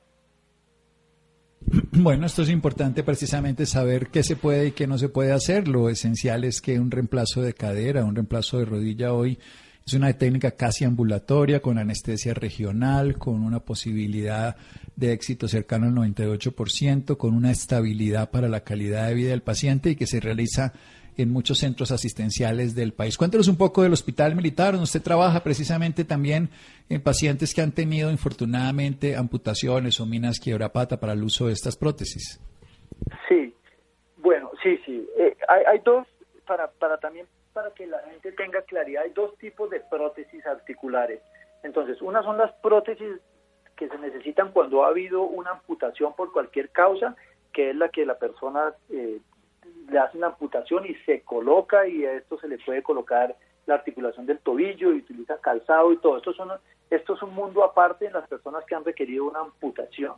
Bueno, 2.04 2.26
esto 2.26 2.42
es 2.42 2.50
importante 2.50 3.04
precisamente 3.04 3.68
saber 3.68 4.08
qué 4.08 4.24
se 4.24 4.36
puede 4.36 4.68
y 4.68 4.72
qué 4.72 4.88
no 4.88 4.98
se 4.98 5.08
puede 5.08 5.34
hacer. 5.34 5.68
Lo 5.68 5.88
esencial 5.88 6.44
es 6.46 6.60
que 6.60 6.80
un 6.80 6.90
reemplazo 6.90 7.44
de 7.44 7.54
cadera, 7.54 8.04
un 8.04 8.16
reemplazo 8.16 8.58
de 8.58 8.66
rodilla 8.66 9.14
hoy 9.14 9.38
es 9.86 9.94
una 9.94 10.12
técnica 10.14 10.50
casi 10.50 10.84
ambulatoria, 10.84 11.62
con 11.62 11.78
anestesia 11.78 12.34
regional, 12.34 13.20
con 13.20 13.44
una 13.44 13.60
posibilidad 13.60 14.56
de 14.96 15.14
éxito 15.14 15.48
cercano 15.48 15.86
al 15.86 15.94
98%, 15.94 17.18
con 17.18 17.36
una 17.36 17.52
estabilidad 17.52 18.32
para 18.32 18.50
la 18.50 18.64
calidad 18.64 19.08
de 19.08 19.14
vida 19.14 19.30
del 19.30 19.44
paciente 19.44 19.92
y 19.92 19.96
que 19.96 20.08
se 20.08 20.20
realiza 20.20 20.74
en 21.22 21.32
muchos 21.32 21.60
centros 21.60 21.92
asistenciales 21.92 22.76
del 22.76 22.94
país. 22.94 23.18
Cuéntenos 23.18 23.48
un 23.48 23.58
poco 23.58 23.84
del 23.84 23.94
Hospital 23.94 24.36
Militar, 24.36 24.72
donde 24.74 24.84
usted 24.84 25.02
trabaja 25.02 25.42
precisamente 25.44 26.04
también 26.04 26.50
en 26.90 27.02
pacientes 27.02 27.54
que 27.54 27.62
han 27.62 27.72
tenido 27.72 28.12
infortunadamente 28.12 29.16
amputaciones 29.16 30.00
o 30.00 30.06
minas 30.06 30.40
quiebrapata 30.40 31.00
para 31.00 31.14
el 31.14 31.24
uso 31.24 31.48
de 31.48 31.54
estas 31.54 31.78
prótesis. 31.78 32.40
Sí, 33.28 33.54
bueno, 34.18 34.52
sí, 34.62 34.78
sí. 34.86 35.08
Eh, 35.18 35.36
hay, 35.48 35.64
hay, 35.66 35.80
dos, 35.86 36.08
para, 36.46 36.70
para 36.72 36.98
también 36.98 37.26
para 37.54 37.72
que 37.72 37.86
la 37.86 38.00
gente 38.00 38.32
tenga 38.32 38.62
claridad, 38.62 39.04
hay 39.04 39.12
dos 39.12 39.38
tipos 39.38 39.70
de 39.70 39.80
prótesis 39.82 40.46
articulares. 40.46 41.22
Entonces, 41.64 42.02
una 42.02 42.24
son 42.24 42.38
las 42.38 42.52
prótesis 42.62 43.20
que 43.76 43.90
se 43.90 43.98
necesitan 43.98 44.52
cuando 44.52 44.84
ha 44.84 44.90
habido 44.90 45.24
una 45.24 45.52
amputación 45.52 46.14
por 46.16 46.32
cualquier 46.32 46.70
causa, 46.70 47.16
que 47.52 47.72
es 47.72 47.76
la 47.76 47.90
que 47.90 48.06
la 48.06 48.18
persona 48.18 48.74
eh, 48.90 49.20
le 49.92 50.00
hacen 50.00 50.22
la 50.22 50.28
amputación 50.28 50.86
y 50.86 50.96
se 51.06 51.22
coloca 51.22 51.86
y 51.88 52.06
a 52.06 52.14
esto 52.14 52.40
se 52.40 52.48
le 52.48 52.58
puede 52.58 52.82
colocar 52.82 53.36
la 53.66 53.76
articulación 53.76 54.26
del 54.26 54.40
tobillo 54.40 54.92
y 54.94 55.00
utiliza 55.00 55.38
calzado 55.40 55.92
y 55.92 55.98
todo. 55.98 56.18
Esto, 56.18 56.34
son, 56.34 56.50
esto 56.90 57.14
es 57.14 57.22
un 57.22 57.34
mundo 57.36 57.64
aparte 57.64 58.06
en 58.08 58.14
las 58.14 58.28
personas 58.28 58.64
que 58.66 58.76
han 58.76 58.86
requerido 58.86 59.26
una 59.26 59.42
amputación 59.42 60.14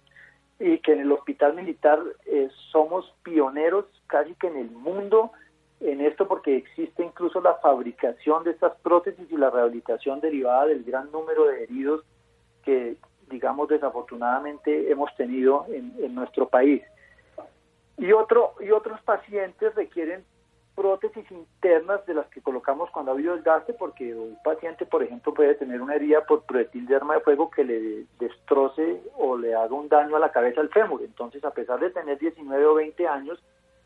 y 0.59 0.77
que 0.79 0.93
en 0.93 1.01
el 1.01 1.11
hospital 1.11 1.55
militar 1.55 1.99
eh, 2.25 2.49
somos 2.71 3.11
pioneros 3.23 3.85
casi 4.07 4.35
que 4.35 4.47
en 4.47 4.57
el 4.57 4.69
mundo 4.69 5.31
en 5.79 5.99
esto 5.99 6.27
porque 6.27 6.55
existe 6.55 7.03
incluso 7.03 7.41
la 7.41 7.55
fabricación 7.55 8.43
de 8.43 8.51
estas 8.51 8.73
prótesis 8.81 9.29
y 9.29 9.35
la 9.35 9.49
rehabilitación 9.49 10.21
derivada 10.21 10.67
del 10.67 10.83
gran 10.83 11.11
número 11.11 11.45
de 11.45 11.63
heridos 11.63 12.05
que 12.63 12.95
digamos 13.29 13.67
desafortunadamente 13.67 14.91
hemos 14.91 15.13
tenido 15.17 15.65
en 15.69 16.13
nuestro 16.13 16.47
país. 16.47 16.83
Y, 18.03 18.11
otro, 18.11 18.55
y 18.59 18.69
otros 18.71 19.01
pacientes 19.03 19.73
requieren 19.75 20.25
prótesis 20.75 21.23
internas 21.31 22.05
de 22.05 22.13
las 22.13 22.27
que 22.27 22.41
colocamos 22.41 22.89
cuando 22.89 23.11
ha 23.11 23.13
habido 23.13 23.33
desgaste, 23.33 23.71
porque 23.71 24.13
un 24.13 24.37
paciente, 24.43 24.85
por 24.85 25.01
ejemplo, 25.01 25.33
puede 25.33 25.55
tener 25.55 25.81
una 25.81 25.95
herida 25.95 26.25
por 26.25 26.43
proyectil 26.43 26.85
de 26.85 26.97
arma 26.97 27.13
de 27.13 27.21
fuego 27.21 27.49
que 27.49 27.63
le 27.63 28.03
destroce 28.19 29.01
o 29.15 29.37
le 29.37 29.55
haga 29.55 29.73
un 29.73 29.87
daño 29.87 30.17
a 30.17 30.19
la 30.19 30.33
cabeza 30.33 30.59
del 30.59 30.69
fémur. 30.69 31.01
Entonces, 31.01 31.45
a 31.45 31.51
pesar 31.51 31.79
de 31.79 31.91
tener 31.91 32.19
19 32.19 32.65
o 32.65 32.73
20 32.73 33.07
años, 33.07 33.41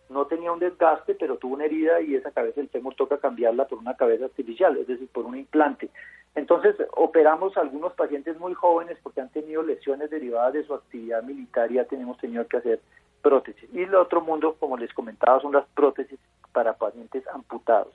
no 0.09 0.25
tenía 0.25 0.51
un 0.51 0.57
desgaste, 0.57 1.13
pero 1.13 1.37
tuvo 1.37 1.53
una 1.53 1.65
herida 1.65 2.01
y 2.01 2.15
esa 2.15 2.31
cabeza 2.31 2.59
del 2.59 2.69
fémur 2.69 2.95
toca 2.95 3.19
cambiarla 3.19 3.67
por 3.67 3.77
una 3.77 3.95
cabeza 3.95 4.25
artificial, 4.25 4.77
es 4.77 4.87
decir, 4.87 5.09
por 5.09 5.25
un 5.25 5.37
implante. 5.37 5.91
Entonces, 6.33 6.75
operamos 6.95 7.55
a 7.55 7.61
algunos 7.61 7.93
pacientes 7.93 8.39
muy 8.39 8.55
jóvenes 8.55 8.97
porque 9.03 9.21
han 9.21 9.29
tenido 9.29 9.61
lesiones 9.61 10.09
derivadas 10.09 10.53
de 10.53 10.63
su 10.63 10.73
actividad 10.73 11.21
militar 11.21 11.71
y 11.71 11.75
ya 11.75 11.85
tenemos 11.85 12.17
tenido 12.17 12.47
que 12.47 12.57
hacer 12.57 12.79
prótesis. 13.27 13.69
Y 13.73 13.81
el 13.81 13.93
otro 13.95 14.21
mundo, 14.21 14.55
como 14.57 14.77
les 14.77 14.93
comentaba, 14.93 15.41
son 15.41 15.51
las 15.51 15.65
prótesis 15.75 16.17
para 16.53 16.77
pacientes 16.77 17.27
amputados. 17.27 17.93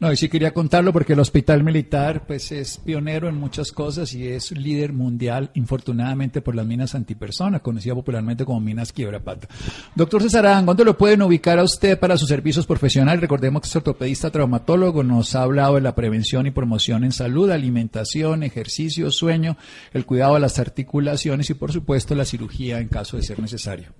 No, 0.00 0.12
y 0.12 0.16
sí 0.16 0.28
quería 0.28 0.52
contarlo 0.52 0.92
porque 0.92 1.14
el 1.14 1.20
Hospital 1.20 1.62
Militar 1.64 2.26
pues 2.26 2.52
es 2.52 2.78
pionero 2.78 3.28
en 3.28 3.36
muchas 3.36 3.72
cosas 3.72 4.12
y 4.12 4.26
es 4.28 4.50
líder 4.50 4.92
mundial, 4.92 5.50
infortunadamente, 5.54 6.42
por 6.42 6.54
las 6.54 6.66
minas 6.66 6.94
antipersona, 6.94 7.60
conocida 7.60 7.94
popularmente 7.94 8.44
como 8.44 8.60
minas 8.60 8.92
quiebrapata. 8.92 9.48
Doctor 9.94 10.22
Cesarán, 10.22 10.66
¿dónde 10.66 10.84
lo 10.84 10.98
pueden 10.98 11.22
ubicar 11.22 11.58
a 11.58 11.64
usted 11.64 11.98
para 11.98 12.18
sus 12.18 12.28
servicios 12.28 12.66
profesionales? 12.66 13.20
Recordemos 13.20 13.62
que 13.62 13.68
es 13.68 13.76
ortopedista 13.76 14.30
traumatólogo, 14.30 15.02
nos 15.02 15.34
ha 15.34 15.42
hablado 15.42 15.76
de 15.76 15.80
la 15.80 15.94
prevención 15.94 16.46
y 16.46 16.50
promoción 16.50 17.04
en 17.04 17.12
salud, 17.12 17.50
alimentación, 17.50 18.42
ejercicio, 18.42 19.10
sueño, 19.10 19.56
el 19.92 20.04
cuidado 20.04 20.34
de 20.34 20.40
las 20.40 20.58
articulaciones 20.58 21.48
y, 21.50 21.54
por 21.54 21.72
supuesto, 21.72 22.14
la 22.14 22.24
cirugía 22.24 22.80
en 22.80 22.88
caso 22.88 23.16
de 23.16 23.22
ser 23.22 23.40
necesario. 23.40 23.92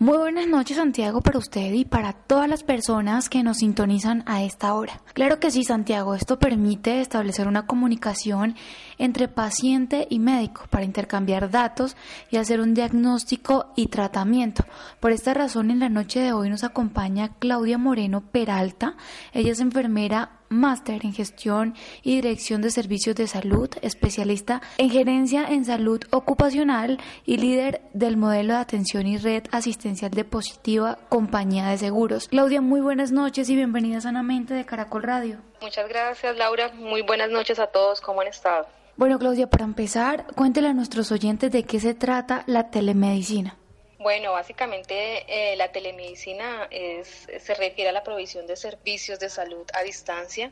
Muy 0.00 0.16
buenas 0.16 0.46
noches 0.46 0.76
Santiago 0.76 1.22
para 1.22 1.40
usted 1.40 1.72
y 1.72 1.84
para 1.84 2.12
todas 2.12 2.48
las 2.48 2.62
personas 2.62 3.28
que 3.28 3.42
nos 3.42 3.56
sintonizan 3.56 4.22
a 4.26 4.44
esta 4.44 4.72
hora. 4.74 5.02
Claro 5.12 5.40
que 5.40 5.50
sí 5.50 5.64
Santiago, 5.64 6.14
esto 6.14 6.38
permite 6.38 7.00
establecer 7.00 7.48
una 7.48 7.66
comunicación 7.66 8.54
entre 8.98 9.26
paciente 9.26 10.06
y 10.08 10.20
médico 10.20 10.66
para 10.70 10.84
intercambiar 10.84 11.50
datos 11.50 11.96
y 12.30 12.36
hacer 12.36 12.60
un 12.60 12.74
diagnóstico 12.74 13.72
y 13.74 13.88
tratamiento. 13.88 14.64
Por 15.00 15.10
esta 15.10 15.34
razón 15.34 15.68
en 15.72 15.80
la 15.80 15.88
noche 15.88 16.20
de 16.20 16.32
hoy 16.32 16.48
nos 16.48 16.62
acompaña 16.62 17.30
Claudia 17.40 17.76
Moreno 17.76 18.20
Peralta, 18.20 18.94
ella 19.32 19.50
es 19.50 19.58
enfermera 19.58 20.37
máster 20.48 21.04
en 21.04 21.12
gestión 21.12 21.74
y 22.02 22.16
dirección 22.16 22.62
de 22.62 22.70
servicios 22.70 23.16
de 23.16 23.26
salud, 23.26 23.70
especialista 23.82 24.60
en 24.78 24.90
gerencia 24.90 25.44
en 25.48 25.64
salud 25.64 26.02
ocupacional 26.10 26.98
y 27.24 27.36
líder 27.36 27.82
del 27.92 28.16
modelo 28.16 28.54
de 28.54 28.60
atención 28.60 29.06
y 29.06 29.18
red 29.18 29.44
asistencial 29.52 30.10
de 30.10 30.24
Positiva 30.24 30.98
Compañía 31.08 31.68
de 31.68 31.78
Seguros. 31.78 32.28
Claudia, 32.28 32.60
muy 32.60 32.80
buenas 32.80 33.12
noches 33.12 33.48
y 33.50 33.56
bienvenida 33.56 34.00
sanamente 34.00 34.54
de 34.54 34.64
Caracol 34.64 35.02
Radio. 35.02 35.38
Muchas 35.60 35.88
gracias, 35.88 36.36
Laura. 36.36 36.70
Muy 36.74 37.02
buenas 37.02 37.30
noches 37.30 37.58
a 37.58 37.66
todos. 37.66 38.00
¿Cómo 38.00 38.20
han 38.20 38.28
estado? 38.28 38.66
Bueno, 38.96 39.18
Claudia, 39.18 39.48
para 39.48 39.64
empezar, 39.64 40.26
cuéntele 40.34 40.68
a 40.68 40.74
nuestros 40.74 41.12
oyentes 41.12 41.52
de 41.52 41.62
qué 41.62 41.78
se 41.78 41.94
trata 41.94 42.42
la 42.46 42.70
telemedicina. 42.70 43.56
Bueno, 43.98 44.32
básicamente 44.32 45.24
eh, 45.26 45.56
la 45.56 45.72
telemedicina 45.72 46.68
se 46.70 47.54
refiere 47.54 47.90
a 47.90 47.92
la 47.92 48.04
provisión 48.04 48.46
de 48.46 48.56
servicios 48.56 49.18
de 49.18 49.28
salud 49.28 49.66
a 49.74 49.82
distancia 49.82 50.50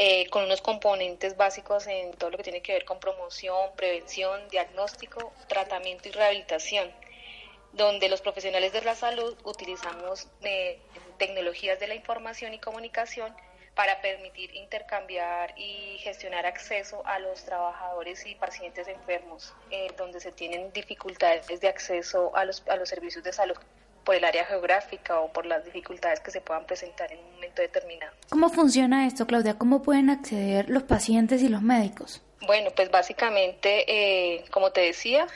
eh, 0.00 0.30
con 0.30 0.44
unos 0.44 0.62
componentes 0.62 1.36
básicos 1.36 1.88
en 1.88 2.12
todo 2.12 2.30
lo 2.30 2.36
que 2.36 2.44
tiene 2.44 2.62
que 2.62 2.72
ver 2.72 2.84
con 2.84 3.00
promoción, 3.00 3.72
prevención, 3.74 4.48
diagnóstico, 4.48 5.32
tratamiento 5.48 6.08
y 6.08 6.12
rehabilitación, 6.12 6.88
donde 7.72 8.08
los 8.08 8.20
profesionales 8.20 8.72
de 8.72 8.82
la 8.82 8.94
salud 8.94 9.36
utilizamos 9.42 10.28
eh, 10.42 10.78
tecnologías 11.18 11.80
de 11.80 11.88
la 11.88 11.96
información 11.96 12.54
y 12.54 12.60
comunicación 12.60 13.34
para 13.78 14.00
permitir 14.00 14.52
intercambiar 14.56 15.54
y 15.56 15.98
gestionar 15.98 16.44
acceso 16.46 17.00
a 17.06 17.20
los 17.20 17.44
trabajadores 17.44 18.26
y 18.26 18.34
pacientes 18.34 18.88
enfermos, 18.88 19.54
eh, 19.70 19.86
donde 19.96 20.18
se 20.18 20.32
tienen 20.32 20.72
dificultades 20.72 21.60
de 21.60 21.68
acceso 21.68 22.34
a 22.34 22.44
los, 22.44 22.64
a 22.68 22.74
los 22.74 22.88
servicios 22.88 23.22
de 23.22 23.32
salud 23.32 23.54
por 24.02 24.16
el 24.16 24.24
área 24.24 24.44
geográfica 24.46 25.20
o 25.20 25.32
por 25.32 25.46
las 25.46 25.64
dificultades 25.64 26.18
que 26.18 26.32
se 26.32 26.40
puedan 26.40 26.66
presentar 26.66 27.12
en 27.12 27.20
un 27.20 27.34
momento 27.34 27.62
determinado. 27.62 28.12
¿Cómo 28.28 28.48
funciona 28.48 29.06
esto, 29.06 29.28
Claudia? 29.28 29.54
¿Cómo 29.56 29.80
pueden 29.80 30.10
acceder 30.10 30.68
los 30.68 30.82
pacientes 30.82 31.40
y 31.44 31.48
los 31.48 31.62
médicos? 31.62 32.20
Bueno, 32.48 32.72
pues 32.74 32.90
básicamente, 32.90 33.84
eh, 33.86 34.44
como 34.50 34.72
te 34.72 34.80
decía, 34.80 35.28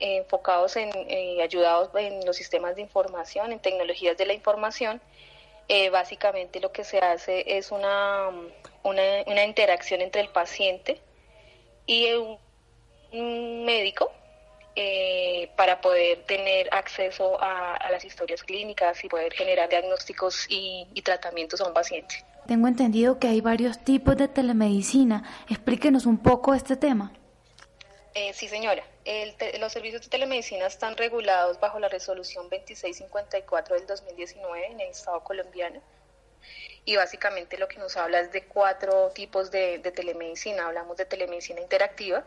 enfocados 0.00 0.76
en, 0.76 0.90
eh, 0.94 1.42
ayudados 1.42 1.88
en 1.94 2.26
los 2.26 2.36
sistemas 2.36 2.76
de 2.76 2.82
información, 2.82 3.52
en 3.52 3.58
tecnologías 3.58 4.18
de 4.18 4.26
la 4.26 4.34
información, 4.34 5.00
eh, 5.68 5.90
básicamente 5.90 6.60
lo 6.60 6.70
que 6.70 6.84
se 6.84 6.98
hace 6.98 7.58
es 7.58 7.72
una, 7.72 8.28
una, 8.84 9.44
interacción 9.44 10.00
entre 10.00 10.20
el 10.20 10.28
paciente 10.28 11.00
y 11.86 12.12
un, 12.12 13.64
médico 13.64 14.12
eh, 14.74 15.50
para 15.56 15.80
poder 15.80 16.24
tener 16.24 16.68
acceso 16.72 17.38
a, 17.40 17.78
las 17.90 18.04
historias 18.04 18.42
clínicas 18.42 19.02
y 19.04 19.08
poder 19.08 19.32
generar 19.32 19.68
diagnósticos 19.68 20.46
y, 20.48 20.86
y 20.92 21.02
tratamientos 21.02 21.60
a 21.60 21.68
un 21.68 21.74
paciente. 21.74 22.16
Tengo 22.46 22.68
entendido 22.68 23.18
que 23.18 23.28
hay 23.28 23.40
varios 23.40 23.78
tipos 23.78 24.16
de 24.16 24.28
telemedicina. 24.28 25.24
Explíquenos 25.48 26.06
un 26.06 26.18
poco 26.18 26.54
este 26.54 26.76
tema. 26.76 27.12
Eh, 28.18 28.32
sí, 28.32 28.48
señora. 28.48 28.82
los 29.60 29.72
servicios 29.74 30.00
de 30.00 30.08
telemedicina 30.08 30.66
están 30.66 30.96
regulados 30.96 31.60
bajo 31.60 31.78
la 31.78 31.90
resolución 31.90 32.48
2654 32.48 33.74
del 33.74 33.86
2019 33.86 34.68
en 34.68 34.80
el 34.80 34.88
Estado 34.88 35.22
colombiano. 35.22 35.82
Y 36.86 36.96
básicamente 36.96 37.58
lo 37.58 37.68
que 37.68 37.76
nos 37.76 37.94
habla 37.98 38.20
es 38.20 38.32
de 38.32 38.44
cuatro 38.44 39.10
tipos 39.10 39.50
de, 39.50 39.80
telemedicina. 39.94 40.66
Hablamos 40.66 40.96
de 40.96 41.04
telemedicina 41.04 41.60
interactiva, 41.60 42.24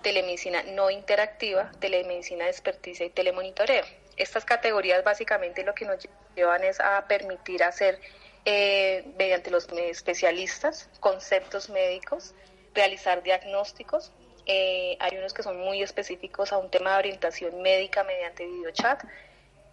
telemedicina 0.00 0.62
no 0.62 0.88
interactiva, 0.90 1.72
telemedicina 1.78 2.44
de 2.44 2.50
experticia 2.50 3.04
y 3.04 3.10
telemonitoreo. 3.10 3.84
Estas 4.16 4.46
categorías 4.46 5.04
básicamente 5.04 5.62
lo 5.62 5.74
que 5.74 5.84
nos 5.84 6.08
llevan 6.36 6.64
es 6.64 6.80
a 6.80 7.06
permitir 7.06 7.64
hacer 7.64 8.00
eh, 8.46 9.04
mediante 9.18 9.50
los 9.50 9.68
especialistas 9.72 10.88
conceptos 11.00 11.68
médicos, 11.68 12.32
realizar 12.72 13.22
diagnósticos, 13.22 14.10
eh, 14.48 14.96
hay 14.98 15.18
unos 15.18 15.34
que 15.34 15.42
son 15.42 15.58
muy 15.58 15.82
específicos 15.82 16.52
a 16.52 16.58
un 16.58 16.70
tema 16.70 16.92
de 16.92 16.98
orientación 16.98 17.60
médica 17.60 18.02
mediante 18.02 18.46
videochat, 18.46 19.04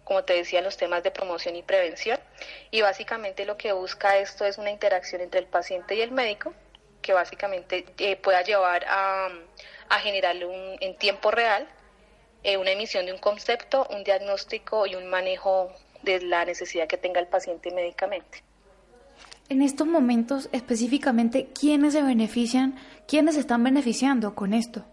como 0.04 0.22
te 0.22 0.34
decía, 0.34 0.60
los 0.60 0.76
temas 0.76 1.02
de 1.02 1.10
promoción 1.10 1.56
y 1.56 1.62
prevención. 1.62 2.20
Y 2.70 2.82
básicamente 2.82 3.46
lo 3.46 3.56
que 3.56 3.72
busca 3.72 4.18
esto 4.18 4.44
es 4.44 4.58
una 4.58 4.70
interacción 4.70 5.22
entre 5.22 5.40
el 5.40 5.46
paciente 5.46 5.94
y 5.94 6.02
el 6.02 6.12
médico, 6.12 6.52
que 7.00 7.14
básicamente 7.14 7.86
eh, 7.98 8.16
pueda 8.16 8.42
llevar 8.42 8.84
a, 8.86 9.30
generar 10.02 10.36
un, 10.44 10.76
en 10.80 10.96
tiempo 10.98 11.30
real 11.30 11.66
eh, 12.42 12.58
una 12.58 12.70
emisión 12.70 13.06
de 13.06 13.12
un 13.12 13.18
concepto, 13.18 13.86
un 13.90 14.04
diagnóstico 14.04 14.86
y 14.86 14.94
un 14.94 15.06
manejo 15.06 15.72
de 16.02 16.20
la 16.20 16.44
necesidad 16.44 16.86
que 16.86 16.98
tenga 16.98 17.18
el 17.18 17.28
paciente 17.28 17.70
médicamente. 17.72 18.42
En 19.48 19.62
estos 19.62 19.86
momentos 19.86 20.48
específicamente, 20.50 21.48
¿quiénes 21.58 21.92
se 21.92 22.02
benefician, 22.02 22.76
quiénes 23.06 23.36
están 23.36 23.62
beneficiando 23.62 24.34
con 24.34 24.52
esto? 24.52 24.84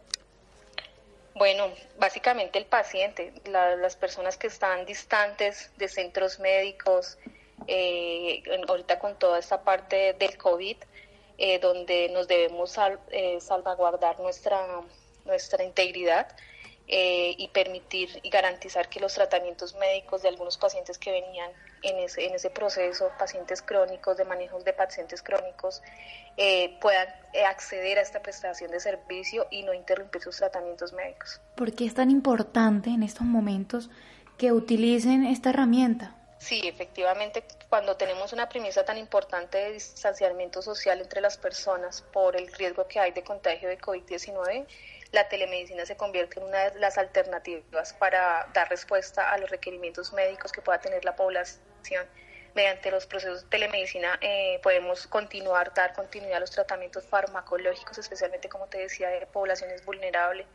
Bueno, 1.36 1.72
básicamente 1.98 2.60
el 2.60 2.66
paciente, 2.66 3.34
las 3.46 3.96
personas 3.96 4.38
que 4.38 4.48
están 4.48 4.86
distantes 4.86 5.72
de 5.78 5.88
centros 5.88 6.40
médicos, 6.40 7.18
eh, 7.66 8.44
ahorita 8.68 9.00
con 9.00 9.18
toda 9.18 9.40
esta 9.40 9.64
parte 9.64 10.14
del 10.14 10.38
COVID, 10.38 10.78
eh, 11.40 11.58
donde 11.58 12.10
nos 12.10 12.28
debemos 12.28 12.78
eh, 13.10 13.40
salvaguardar 13.42 14.20
nuestra, 14.20 14.82
nuestra 15.26 15.64
integridad 15.64 16.28
eh, 16.88 17.34
y 17.38 17.48
permitir 17.50 18.20
y 18.24 18.30
garantizar 18.30 18.90
que 18.90 19.00
los 19.00 19.14
tratamientos 19.14 19.76
médicos 19.76 20.22
de 20.22 20.30
algunos 20.30 20.58
pacientes 20.58 20.98
que 20.98 21.12
venían 21.12 21.52
en 21.82 22.00
ese, 22.00 22.26
en 22.26 22.36
ese 22.36 22.50
proceso, 22.50 23.12
pacientes 23.18 23.62
crónicos, 23.62 24.18
de 24.18 24.26
manejos 24.26 24.64
de 24.64 24.74
pacientes 24.74 25.22
crónicos, 25.22 25.82
puedan 26.82 27.08
acceder 27.48 28.00
a 28.00 28.02
esta 28.02 28.22
prestación 28.22 28.72
de 28.72 28.80
servicio 28.80 29.46
y 29.52 29.64
no 29.64 29.74
interrumpir 29.74 30.22
sus 30.22 30.38
tratamientos 30.38 30.92
médicos. 30.92 31.40
¿Por 31.56 31.74
qué 31.74 31.86
es 31.86 31.94
tan 31.94 32.10
importante 32.10 32.90
en 32.90 33.04
estos 33.04 33.26
momentos 33.26 33.90
que 34.38 34.52
utilicen 34.52 35.26
esta 35.26 35.52
herramienta? 35.52 36.16
Sí, 36.44 36.60
efectivamente, 36.66 37.46
cuando 37.70 37.96
tenemos 37.96 38.34
una 38.34 38.50
premisa 38.50 38.84
tan 38.84 38.98
importante 38.98 39.58
de 39.58 39.72
distanciamiento 39.72 40.62
social 40.62 41.00
entre 41.00 41.22
las 41.22 41.38
personas 41.38 42.02
por 42.12 42.36
el 42.36 42.52
riesgo 42.52 42.86
que 42.86 43.00
hay 43.00 43.14
de 43.14 43.24
contagio 43.24 43.70
de 43.70 43.80
COVID-19, 43.80 44.66
la 45.14 45.30
telemedicina 45.30 45.86
se 45.86 45.96
convierte 45.96 46.40
en 46.40 46.48
una 46.48 46.72
de 46.72 46.80
las 46.80 46.98
alternativas 46.98 47.94
para 47.94 48.48
dar 48.52 48.68
respuesta 48.70 49.32
a 49.32 49.38
los 49.38 49.50
requerimientos 49.50 50.12
médicos 50.12 50.52
que 50.52 50.62
pueda 50.62 50.82
tener 50.82 51.06
la 51.06 51.16
población. 51.16 52.06
Mediante 52.56 52.90
los 52.90 53.06
procesos 53.06 53.44
de 53.44 53.50
telemedicina 53.50 54.18
eh, 54.22 54.60
podemos 54.64 55.06
continuar, 55.06 55.72
dar 55.76 55.94
continuidad 55.94 56.38
a 56.38 56.40
los 56.40 56.50
tratamientos 56.50 57.06
farmacológicos, 57.06 57.96
especialmente, 58.00 58.50
como 58.50 58.66
te 58.66 58.80
decía, 58.80 59.10
de 59.10 59.26
poblaciones 59.28 59.86
vulnerables, 59.86 60.48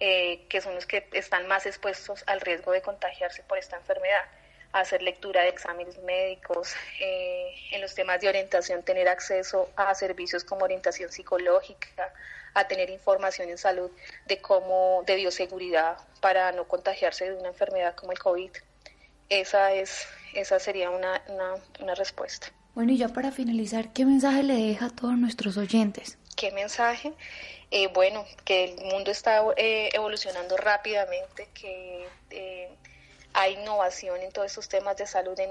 eh, 0.00 0.46
que 0.48 0.62
son 0.62 0.74
los 0.74 0.86
que 0.86 1.06
están 1.12 1.46
más 1.46 1.66
expuestos 1.66 2.24
al 2.26 2.40
riesgo 2.40 2.72
de 2.72 2.80
contagiarse 2.80 3.42
por 3.42 3.58
esta 3.58 3.76
enfermedad 3.76 4.24
hacer 4.72 5.02
lectura 5.02 5.42
de 5.42 5.48
exámenes 5.48 5.98
médicos, 5.98 6.74
eh, 7.00 7.52
en 7.72 7.80
los 7.80 7.94
temas 7.94 8.20
de 8.20 8.28
orientación, 8.28 8.84
tener 8.84 9.08
acceso 9.08 9.68
a 9.74 9.92
servicios 9.96 10.44
como 10.44 10.64
orientación 10.64 11.10
psicológica, 11.10 12.14
a 12.54 12.66
tener 12.66 12.90
información 12.90 13.48
en 13.48 13.58
salud 13.58 13.90
de 14.26 14.40
cómo, 14.40 15.02
de 15.06 15.16
bioseguridad 15.16 15.98
para 16.20 16.52
no 16.52 16.66
contagiarse 16.66 17.30
de 17.30 17.36
una 17.36 17.48
enfermedad 17.48 17.94
como 17.94 18.12
el 18.12 18.18
COVID. 18.18 18.50
Esa 19.28 19.72
es, 19.72 20.06
esa 20.34 20.58
sería 20.58 20.90
una, 20.90 21.22
una, 21.78 21.94
respuesta. 21.94 22.48
Bueno, 22.74 22.92
y 22.92 22.98
ya 22.98 23.08
para 23.08 23.30
finalizar, 23.30 23.92
¿qué 23.92 24.04
mensaje 24.04 24.42
le 24.42 24.54
deja 24.54 24.86
a 24.86 24.90
todos 24.90 25.16
nuestros 25.16 25.56
oyentes? 25.56 26.18
¿Qué 26.36 26.50
mensaje? 26.52 27.12
Eh, 27.70 27.88
bueno, 27.88 28.24
que 28.44 28.64
el 28.64 28.84
mundo 28.84 29.10
está 29.10 29.42
eh, 29.56 29.90
evolucionando 29.92 30.56
rápidamente, 30.56 31.48
que 31.54 32.06
hay 33.32 33.54
innovación 33.54 34.20
en 34.22 34.32
todos 34.32 34.48
estos 34.48 34.68
temas 34.68 34.96
de 34.96 35.06
salud, 35.06 35.38
en, 35.38 35.50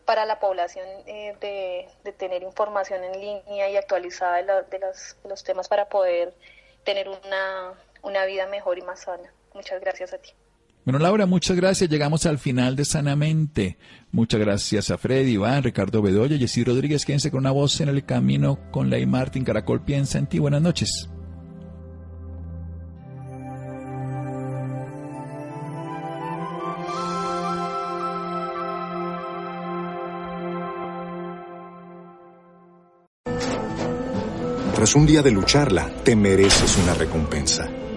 para 0.03 0.25
la 0.25 0.41
población 0.41 0.85
eh, 1.05 1.33
de, 1.39 1.87
tener 2.13 2.43
información 2.43 3.05
en 3.05 3.21
línea 3.21 3.69
y 3.69 3.77
actualizada 3.77 4.43
de, 4.43 4.63
de, 4.69 4.79
los, 4.79 5.15
de 5.23 5.29
los 5.29 5.45
temas 5.45 5.69
para 5.69 5.87
poder 5.87 6.33
tener 6.83 7.07
una, 7.07 7.73
una 8.03 8.25
vida 8.25 8.47
mejor 8.47 8.77
y 8.77 8.81
más 8.81 9.01
sana. 9.01 9.33
Muchas 9.53 9.81
gracias 9.81 10.13
a 10.13 10.17
ti. 10.17 10.29
Bueno, 10.83 10.97
Laura, 10.97 11.25
muchas 11.27 11.55
gracias. 11.55 11.89
Llegamos 11.89 12.25
al 12.25 12.39
final 12.39 12.75
de 12.75 12.85
Sanamente. 12.85 13.77
Muchas 14.11 14.39
gracias 14.39 14.89
a 14.89 14.97
Freddy, 14.97 15.33
Iván, 15.33 15.61
Ricardo 15.63 16.01
Bedoya, 16.01 16.37
Jessy 16.37 16.63
Rodríguez. 16.63 17.05
Quédense 17.05 17.29
con 17.29 17.41
una 17.41 17.51
voz 17.51 17.79
en 17.81 17.89
el 17.89 18.03
camino 18.03 18.57
con 18.71 18.89
Ley 18.89 19.05
Martín. 19.05 19.43
Caracol 19.43 19.83
piensa 19.83 20.17
en 20.17 20.27
ti. 20.27 20.39
Buenas 20.39 20.61
noches. 20.61 21.09
Tras 34.81 34.95
un 34.95 35.05
día 35.05 35.21
de 35.21 35.29
lucharla, 35.29 35.91
te 36.03 36.15
mereces 36.15 36.75
una 36.77 36.95
recompensa, 36.95 37.69